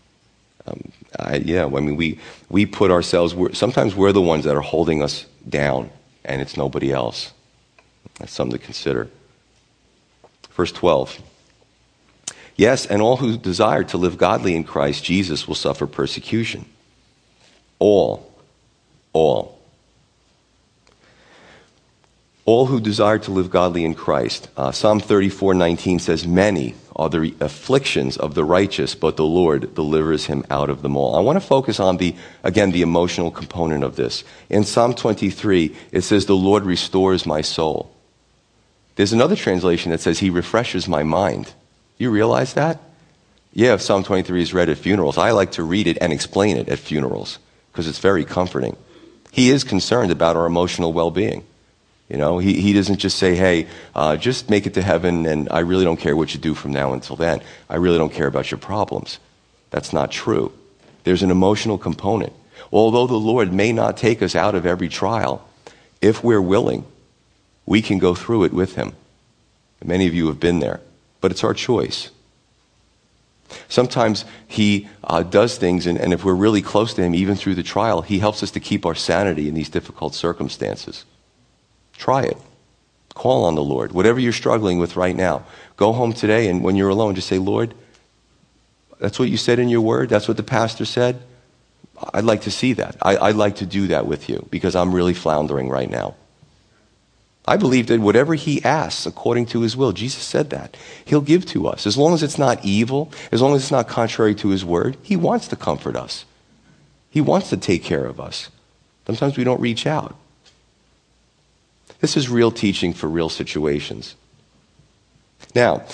[0.66, 4.56] um, I, yeah, I mean, we, we put ourselves, we're, sometimes we're the ones that
[4.56, 5.90] are holding us down,
[6.24, 7.32] and it's nobody else.
[8.18, 9.08] That's something to consider.
[10.50, 11.20] Verse 12.
[12.56, 16.66] Yes, and all who desire to live godly in Christ Jesus will suffer persecution.
[17.78, 18.30] All.
[19.12, 19.58] All.
[22.44, 24.48] All who desire to live godly in Christ.
[24.56, 29.74] Uh, Psalm 34 19 says, Many are the afflictions of the righteous, but the Lord
[29.74, 31.14] delivers him out of them all.
[31.14, 34.24] I want to focus on the, again, the emotional component of this.
[34.50, 37.94] In Psalm 23, it says, The Lord restores my soul.
[38.96, 41.52] There's another translation that says, He refreshes my mind.
[41.96, 42.80] You realize that?
[43.52, 46.68] Yeah, Psalm 23 is read at funerals, I like to read it and explain it
[46.68, 47.38] at funerals
[47.70, 48.76] because it's very comforting.
[49.30, 51.44] He is concerned about our emotional well being.
[52.12, 55.48] You know, he, he doesn't just say, hey, uh, just make it to heaven and
[55.50, 57.40] I really don't care what you do from now until then.
[57.70, 59.18] I really don't care about your problems.
[59.70, 60.52] That's not true.
[61.04, 62.34] There's an emotional component.
[62.70, 65.48] Although the Lord may not take us out of every trial,
[66.02, 66.84] if we're willing,
[67.64, 68.92] we can go through it with Him.
[69.82, 70.82] Many of you have been there,
[71.22, 72.10] but it's our choice.
[73.70, 77.54] Sometimes He uh, does things, and, and if we're really close to Him, even through
[77.54, 81.06] the trial, He helps us to keep our sanity in these difficult circumstances.
[81.96, 82.36] Try it.
[83.14, 83.92] Call on the Lord.
[83.92, 85.44] Whatever you're struggling with right now,
[85.76, 87.74] go home today and when you're alone, just say, Lord,
[88.98, 90.08] that's what you said in your word.
[90.08, 91.20] That's what the pastor said.
[92.14, 92.96] I'd like to see that.
[93.02, 96.14] I, would like to do that with you because I'm really floundering right now.
[97.46, 101.44] I believe that whatever he asks according to his will, Jesus said that, he'll give
[101.46, 101.86] to us.
[101.86, 104.96] As long as it's not evil, as long as it's not contrary to his word,
[105.02, 106.24] he wants to comfort us.
[107.10, 108.48] He wants to take care of us.
[109.06, 110.16] Sometimes we don't reach out.
[112.02, 114.16] This is real teaching for real situations.
[115.54, 115.84] Now,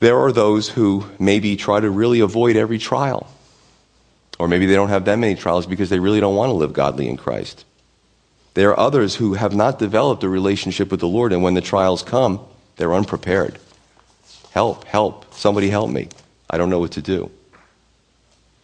[0.00, 3.32] there are those who maybe try to really avoid every trial.
[4.40, 6.72] Or maybe they don't have that many trials because they really don't want to live
[6.72, 7.64] godly in Christ.
[8.54, 11.60] There are others who have not developed a relationship with the Lord, and when the
[11.60, 12.40] trials come,
[12.74, 13.60] they're unprepared.
[14.50, 16.08] Help, help, somebody help me.
[16.50, 17.30] I don't know what to do.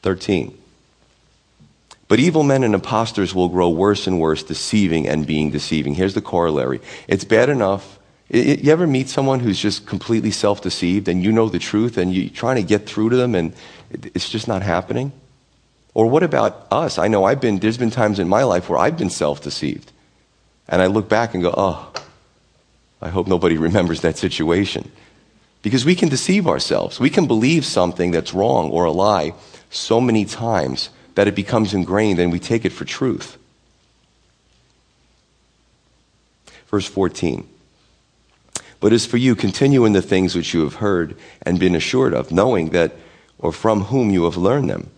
[0.03, 0.59] 13.
[2.09, 5.95] But evil men and impostors will grow worse and worse, deceiving and being deceiving.
[5.95, 7.99] Here's the corollary it's bad enough.
[8.31, 12.13] You ever meet someone who's just completely self deceived and you know the truth and
[12.13, 13.55] you're trying to get through to them and
[13.91, 15.13] it's just not happening?
[15.95, 16.99] Or what about us?
[16.99, 19.93] I know I've been, there's been times in my life where I've been self deceived.
[20.69, 21.93] And I look back and go, oh,
[23.01, 24.91] I hope nobody remembers that situation.
[25.63, 27.01] Because we can deceive ourselves.
[27.01, 29.33] We can believe something that's wrong or a lie
[29.71, 33.39] so many times that it becomes ingrained and we take it for truth.
[36.69, 37.45] Verse 14.
[38.79, 42.14] But as for you, continue in the things which you have heard and been assured
[42.14, 42.93] of, knowing that,
[43.37, 44.91] or from whom you have learned them,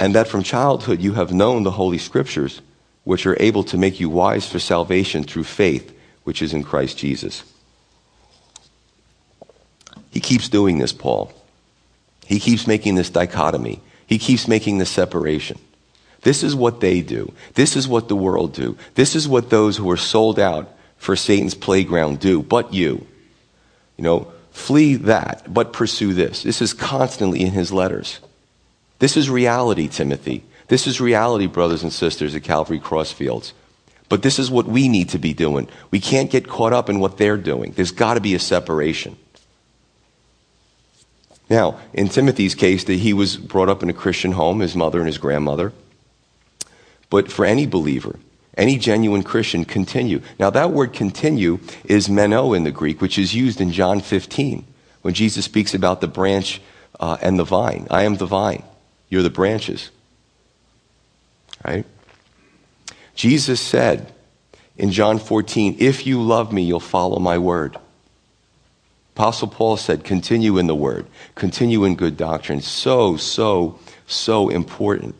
[0.00, 2.62] and that from childhood you have known the Holy Scriptures,
[3.04, 6.96] which are able to make you wise for salvation through faith, which is in Christ
[6.96, 7.44] Jesus.
[10.10, 11.30] He keeps doing this, Paul.
[12.24, 13.82] He keeps making this dichotomy.
[14.06, 15.58] He keeps making the separation.
[16.22, 17.32] This is what they do.
[17.54, 18.76] This is what the world do.
[18.94, 22.42] This is what those who are sold out for Satan's playground do.
[22.42, 23.06] But you,
[23.96, 26.42] you know, flee that, but pursue this.
[26.42, 28.20] This is constantly in his letters.
[28.98, 30.44] This is reality, Timothy.
[30.68, 33.52] This is reality, brothers and sisters at Calvary Crossfields.
[34.08, 35.68] But this is what we need to be doing.
[35.90, 37.72] We can't get caught up in what they're doing.
[37.72, 39.16] There's got to be a separation.
[41.48, 44.98] Now, in Timothy's case, that he was brought up in a Christian home, his mother
[44.98, 45.72] and his grandmother.
[47.08, 48.18] But for any believer,
[48.56, 50.22] any genuine Christian, continue.
[50.38, 54.64] Now, that word continue is meno in the Greek, which is used in John 15
[55.02, 56.60] when Jesus speaks about the branch
[56.98, 57.86] uh, and the vine.
[57.90, 58.64] I am the vine,
[59.08, 59.90] you're the branches.
[61.64, 61.84] Right?
[63.14, 64.12] Jesus said
[64.76, 67.76] in John 14, If you love me, you'll follow my word.
[69.16, 72.60] Apostle Paul said, Continue in the word, continue in good doctrine.
[72.60, 75.14] So, so, so important.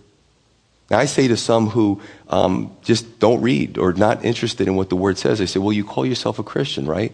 [0.90, 4.90] Now, I say to some who um, just don't read or not interested in what
[4.90, 7.10] the word says, I say, Well, you call yourself a Christian, right?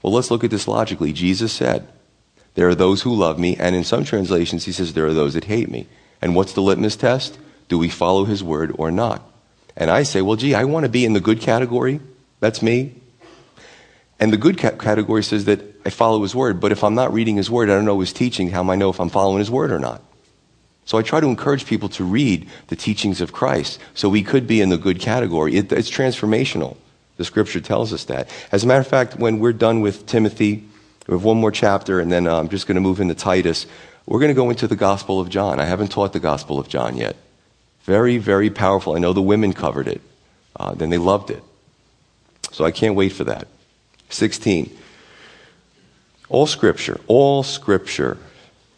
[0.00, 1.12] Well, let's look at this logically.
[1.12, 1.86] Jesus said,
[2.54, 5.34] There are those who love me, and in some translations, he says, There are those
[5.34, 5.88] that hate me.
[6.22, 7.38] And what's the litmus test?
[7.68, 9.22] Do we follow his word or not?
[9.76, 12.00] And I say, Well, gee, I want to be in the good category.
[12.40, 12.94] That's me.
[14.20, 17.36] And the good category says that I follow his word, but if I'm not reading
[17.36, 19.50] his word, I don't know his teaching, how am I know if I'm following his
[19.50, 20.02] word or not?
[20.84, 23.78] So I try to encourage people to read the teachings of Christ.
[23.94, 25.54] So we could be in the good category.
[25.54, 26.76] It, it's transformational.
[27.18, 28.28] The scripture tells us that.
[28.50, 30.64] As a matter of fact, when we're done with Timothy,
[31.06, 33.66] we have one more chapter, and then uh, I'm just going to move into Titus.
[34.06, 35.60] We're going to go into the Gospel of John.
[35.60, 37.16] I haven't taught the Gospel of John yet.
[37.82, 38.96] Very, very powerful.
[38.96, 40.00] I know the women covered it.
[40.56, 41.42] Uh, then they loved it.
[42.50, 43.46] So I can't wait for that.
[44.08, 44.76] 16.
[46.28, 48.18] All scripture, all scripture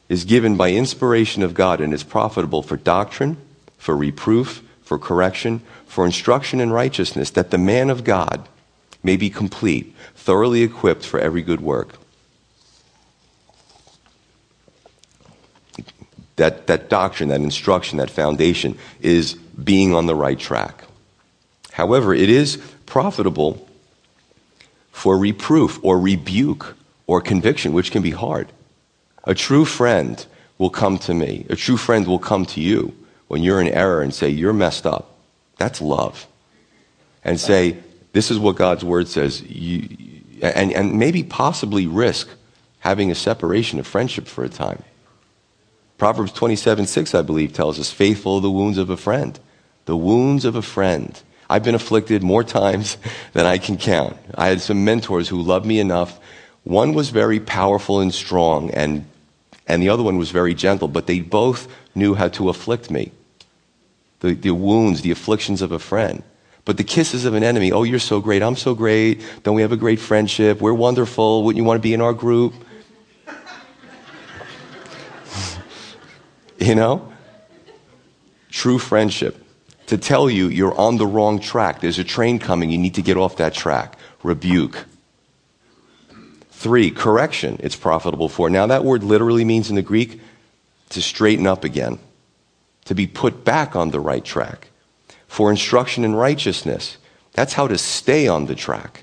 [0.08, 3.36] is given by inspiration of God and is profitable for doctrine,
[3.78, 8.48] for reproof, for correction, for instruction in righteousness, that the man of God
[9.02, 11.94] may be complete, thoroughly equipped for every good work.
[16.36, 20.84] That, that doctrine, that instruction, that foundation is being on the right track.
[21.72, 22.56] However, it is
[22.86, 23.68] profitable
[24.90, 26.76] for reproof or rebuke
[27.06, 28.52] or conviction, which can be hard.
[29.24, 30.24] A true friend
[30.58, 31.46] will come to me.
[31.48, 32.94] A true friend will come to you
[33.28, 35.16] when you're in error and say, You're messed up.
[35.56, 36.26] That's love.
[37.24, 37.78] And say,
[38.12, 39.42] This is what God's word says.
[39.42, 39.88] You,
[40.42, 42.28] and, and maybe possibly risk
[42.80, 44.82] having a separation of friendship for a time.
[45.98, 49.38] Proverbs 27 6, I believe, tells us, Faithful are the wounds of a friend.
[49.84, 51.20] The wounds of a friend.
[51.50, 52.96] I've been afflicted more times
[53.34, 54.16] than I can count.
[54.34, 56.18] I had some mentors who loved me enough
[56.64, 59.06] one was very powerful and strong, and,
[59.66, 63.12] and the other one was very gentle, but they both knew how to afflict me.
[64.20, 66.22] The, the wounds, the afflictions of a friend.
[66.66, 69.62] But the kisses of an enemy, oh, you're so great, I'm so great, don't we
[69.62, 70.60] have a great friendship?
[70.60, 72.52] We're wonderful, wouldn't you want to be in our group?
[76.58, 77.10] you know?
[78.50, 79.39] True friendship.
[79.90, 83.02] To tell you you're on the wrong track, there's a train coming, you need to
[83.02, 83.98] get off that track.
[84.22, 84.84] Rebuke
[86.52, 88.48] Three, correction it's profitable for.
[88.48, 90.20] Now, that word literally means in the Greek
[90.90, 91.98] to straighten up again,
[92.84, 94.68] to be put back on the right track.
[95.26, 96.96] For instruction in righteousness,
[97.32, 99.02] that's how to stay on the track.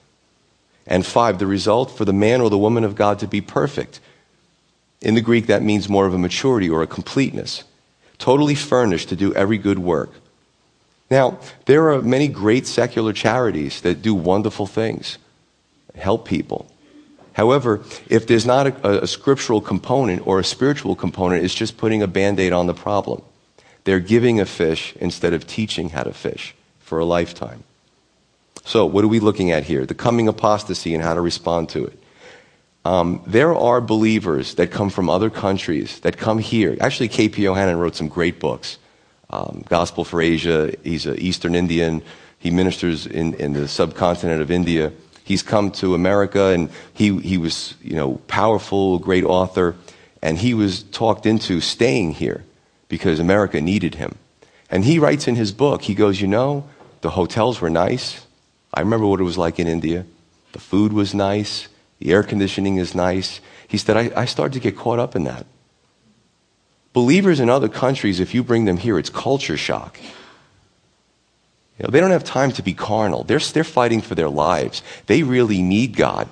[0.86, 4.00] And five, the result for the man or the woman of God to be perfect.
[5.02, 7.66] In the Greek, that means more of a maturity or a completeness,
[8.20, 10.12] totally furnished to do every good work.
[11.10, 15.18] Now, there are many great secular charities that do wonderful things,
[15.96, 16.70] help people.
[17.34, 22.02] However, if there's not a, a scriptural component or a spiritual component, it's just putting
[22.02, 23.22] a band aid on the problem.
[23.84, 27.64] They're giving a fish instead of teaching how to fish for a lifetime.
[28.66, 29.86] So, what are we looking at here?
[29.86, 32.04] The coming apostasy and how to respond to it.
[32.84, 36.76] Um, there are believers that come from other countries that come here.
[36.82, 37.44] Actually, K.P.
[37.44, 38.78] Yohanan wrote some great books.
[39.30, 40.74] Um, Gospel for Asia.
[40.84, 42.02] He's an Eastern Indian.
[42.40, 44.94] He ministers in, in the subcontinent of India.
[45.24, 49.76] He's come to America and he, he was, you know, powerful, great author,
[50.22, 52.46] and he was talked into staying here
[52.88, 54.16] because America needed him.
[54.70, 56.68] And he writes in his book, he goes, You know,
[57.02, 58.26] the hotels were nice.
[58.74, 60.06] I remember what it was like in India.
[60.54, 61.68] The food was nice.
[62.00, 63.42] The air conditioning is nice.
[63.68, 65.46] He said, I, I started to get caught up in that.
[66.98, 70.00] Believers in other countries, if you bring them here, it's culture shock.
[71.78, 73.24] You know, they don't have time to be carnal.
[73.24, 74.82] They're, they're fighting for their lives.
[75.06, 76.28] They really need God.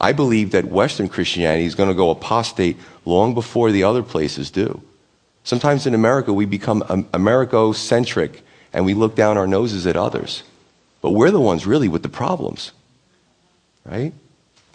[0.00, 4.50] I believe that Western Christianity is going to go apostate long before the other places
[4.50, 4.82] do.
[5.44, 8.42] Sometimes in America, we become um, Americo-centric
[8.72, 10.42] and we look down our noses at others.
[11.02, 12.72] But we're the ones really with the problems.
[13.84, 14.12] Right?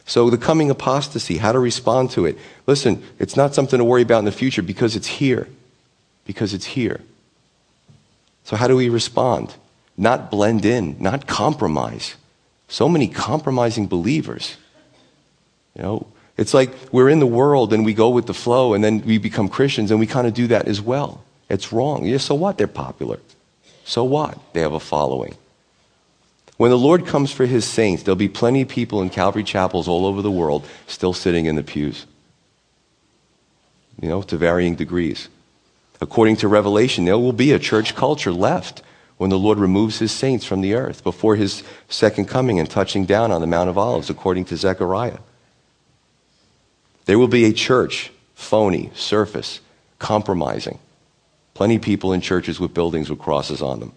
[0.07, 2.37] So the coming apostasy, how to respond to it.
[2.65, 5.47] Listen, it's not something to worry about in the future because it's here.
[6.25, 7.01] Because it's here.
[8.45, 9.53] So how do we respond?
[9.97, 12.15] Not blend in, not compromise.
[12.69, 14.55] So many compromising believers.
[15.75, 18.81] You know, it's like we're in the world and we go with the flow and
[18.81, 21.21] then we become Christians and we kind of do that as well.
[21.49, 22.05] It's wrong.
[22.05, 22.57] Yeah, so what?
[22.57, 23.19] They're popular.
[23.83, 24.37] So what?
[24.53, 25.35] They have a following.
[26.57, 29.87] When the Lord comes for his saints, there'll be plenty of people in Calvary chapels
[29.87, 32.05] all over the world still sitting in the pews.
[34.01, 35.29] You know, to varying degrees.
[36.01, 38.81] According to Revelation, there will be a church culture left
[39.17, 43.05] when the Lord removes his saints from the earth before his second coming and touching
[43.05, 45.19] down on the Mount of Olives, according to Zechariah.
[47.05, 49.61] There will be a church, phony, surface,
[49.97, 50.77] compromising.
[51.53, 53.93] Plenty of people in churches with buildings with crosses on them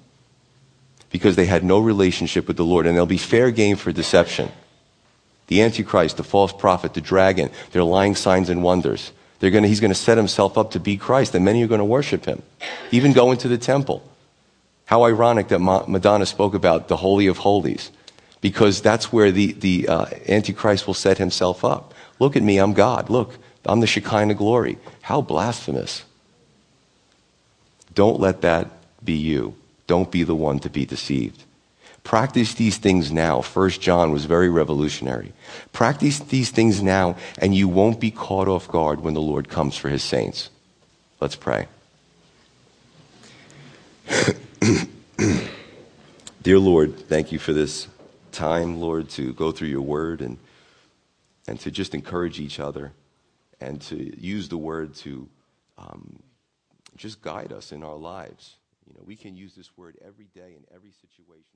[1.10, 2.86] because they had no relationship with the Lord.
[2.86, 4.50] And they'll be fair game for deception.
[5.48, 9.12] The Antichrist, the false prophet, the dragon, they're lying signs and wonders.
[9.40, 11.80] They're gonna, he's going to set himself up to be Christ, and many are going
[11.80, 12.42] to worship him,
[12.92, 14.06] even go into the temple.
[14.84, 17.90] How ironic that Madonna spoke about the Holy of Holies,
[18.40, 21.94] because that's where the, the uh, Antichrist will set himself up.
[22.18, 23.08] Look at me, I'm God.
[23.08, 24.78] Look, I'm the Shekinah glory.
[25.02, 26.04] How blasphemous.
[27.94, 28.70] Don't let that
[29.04, 29.54] be you.
[29.90, 31.42] Don't be the one to be deceived.
[32.04, 33.40] Practice these things now.
[33.40, 35.32] First John was very revolutionary.
[35.72, 39.76] Practice these things now, and you won't be caught off guard when the Lord comes
[39.76, 40.48] for his saints.
[41.18, 41.66] Let's pray.
[46.40, 47.88] Dear Lord, thank you for this
[48.30, 50.38] time, Lord, to go through your word and,
[51.48, 52.92] and to just encourage each other
[53.60, 55.28] and to use the word to
[55.78, 56.20] um,
[56.96, 58.54] just guide us in our lives.
[59.04, 61.49] We can use this word every day in every situation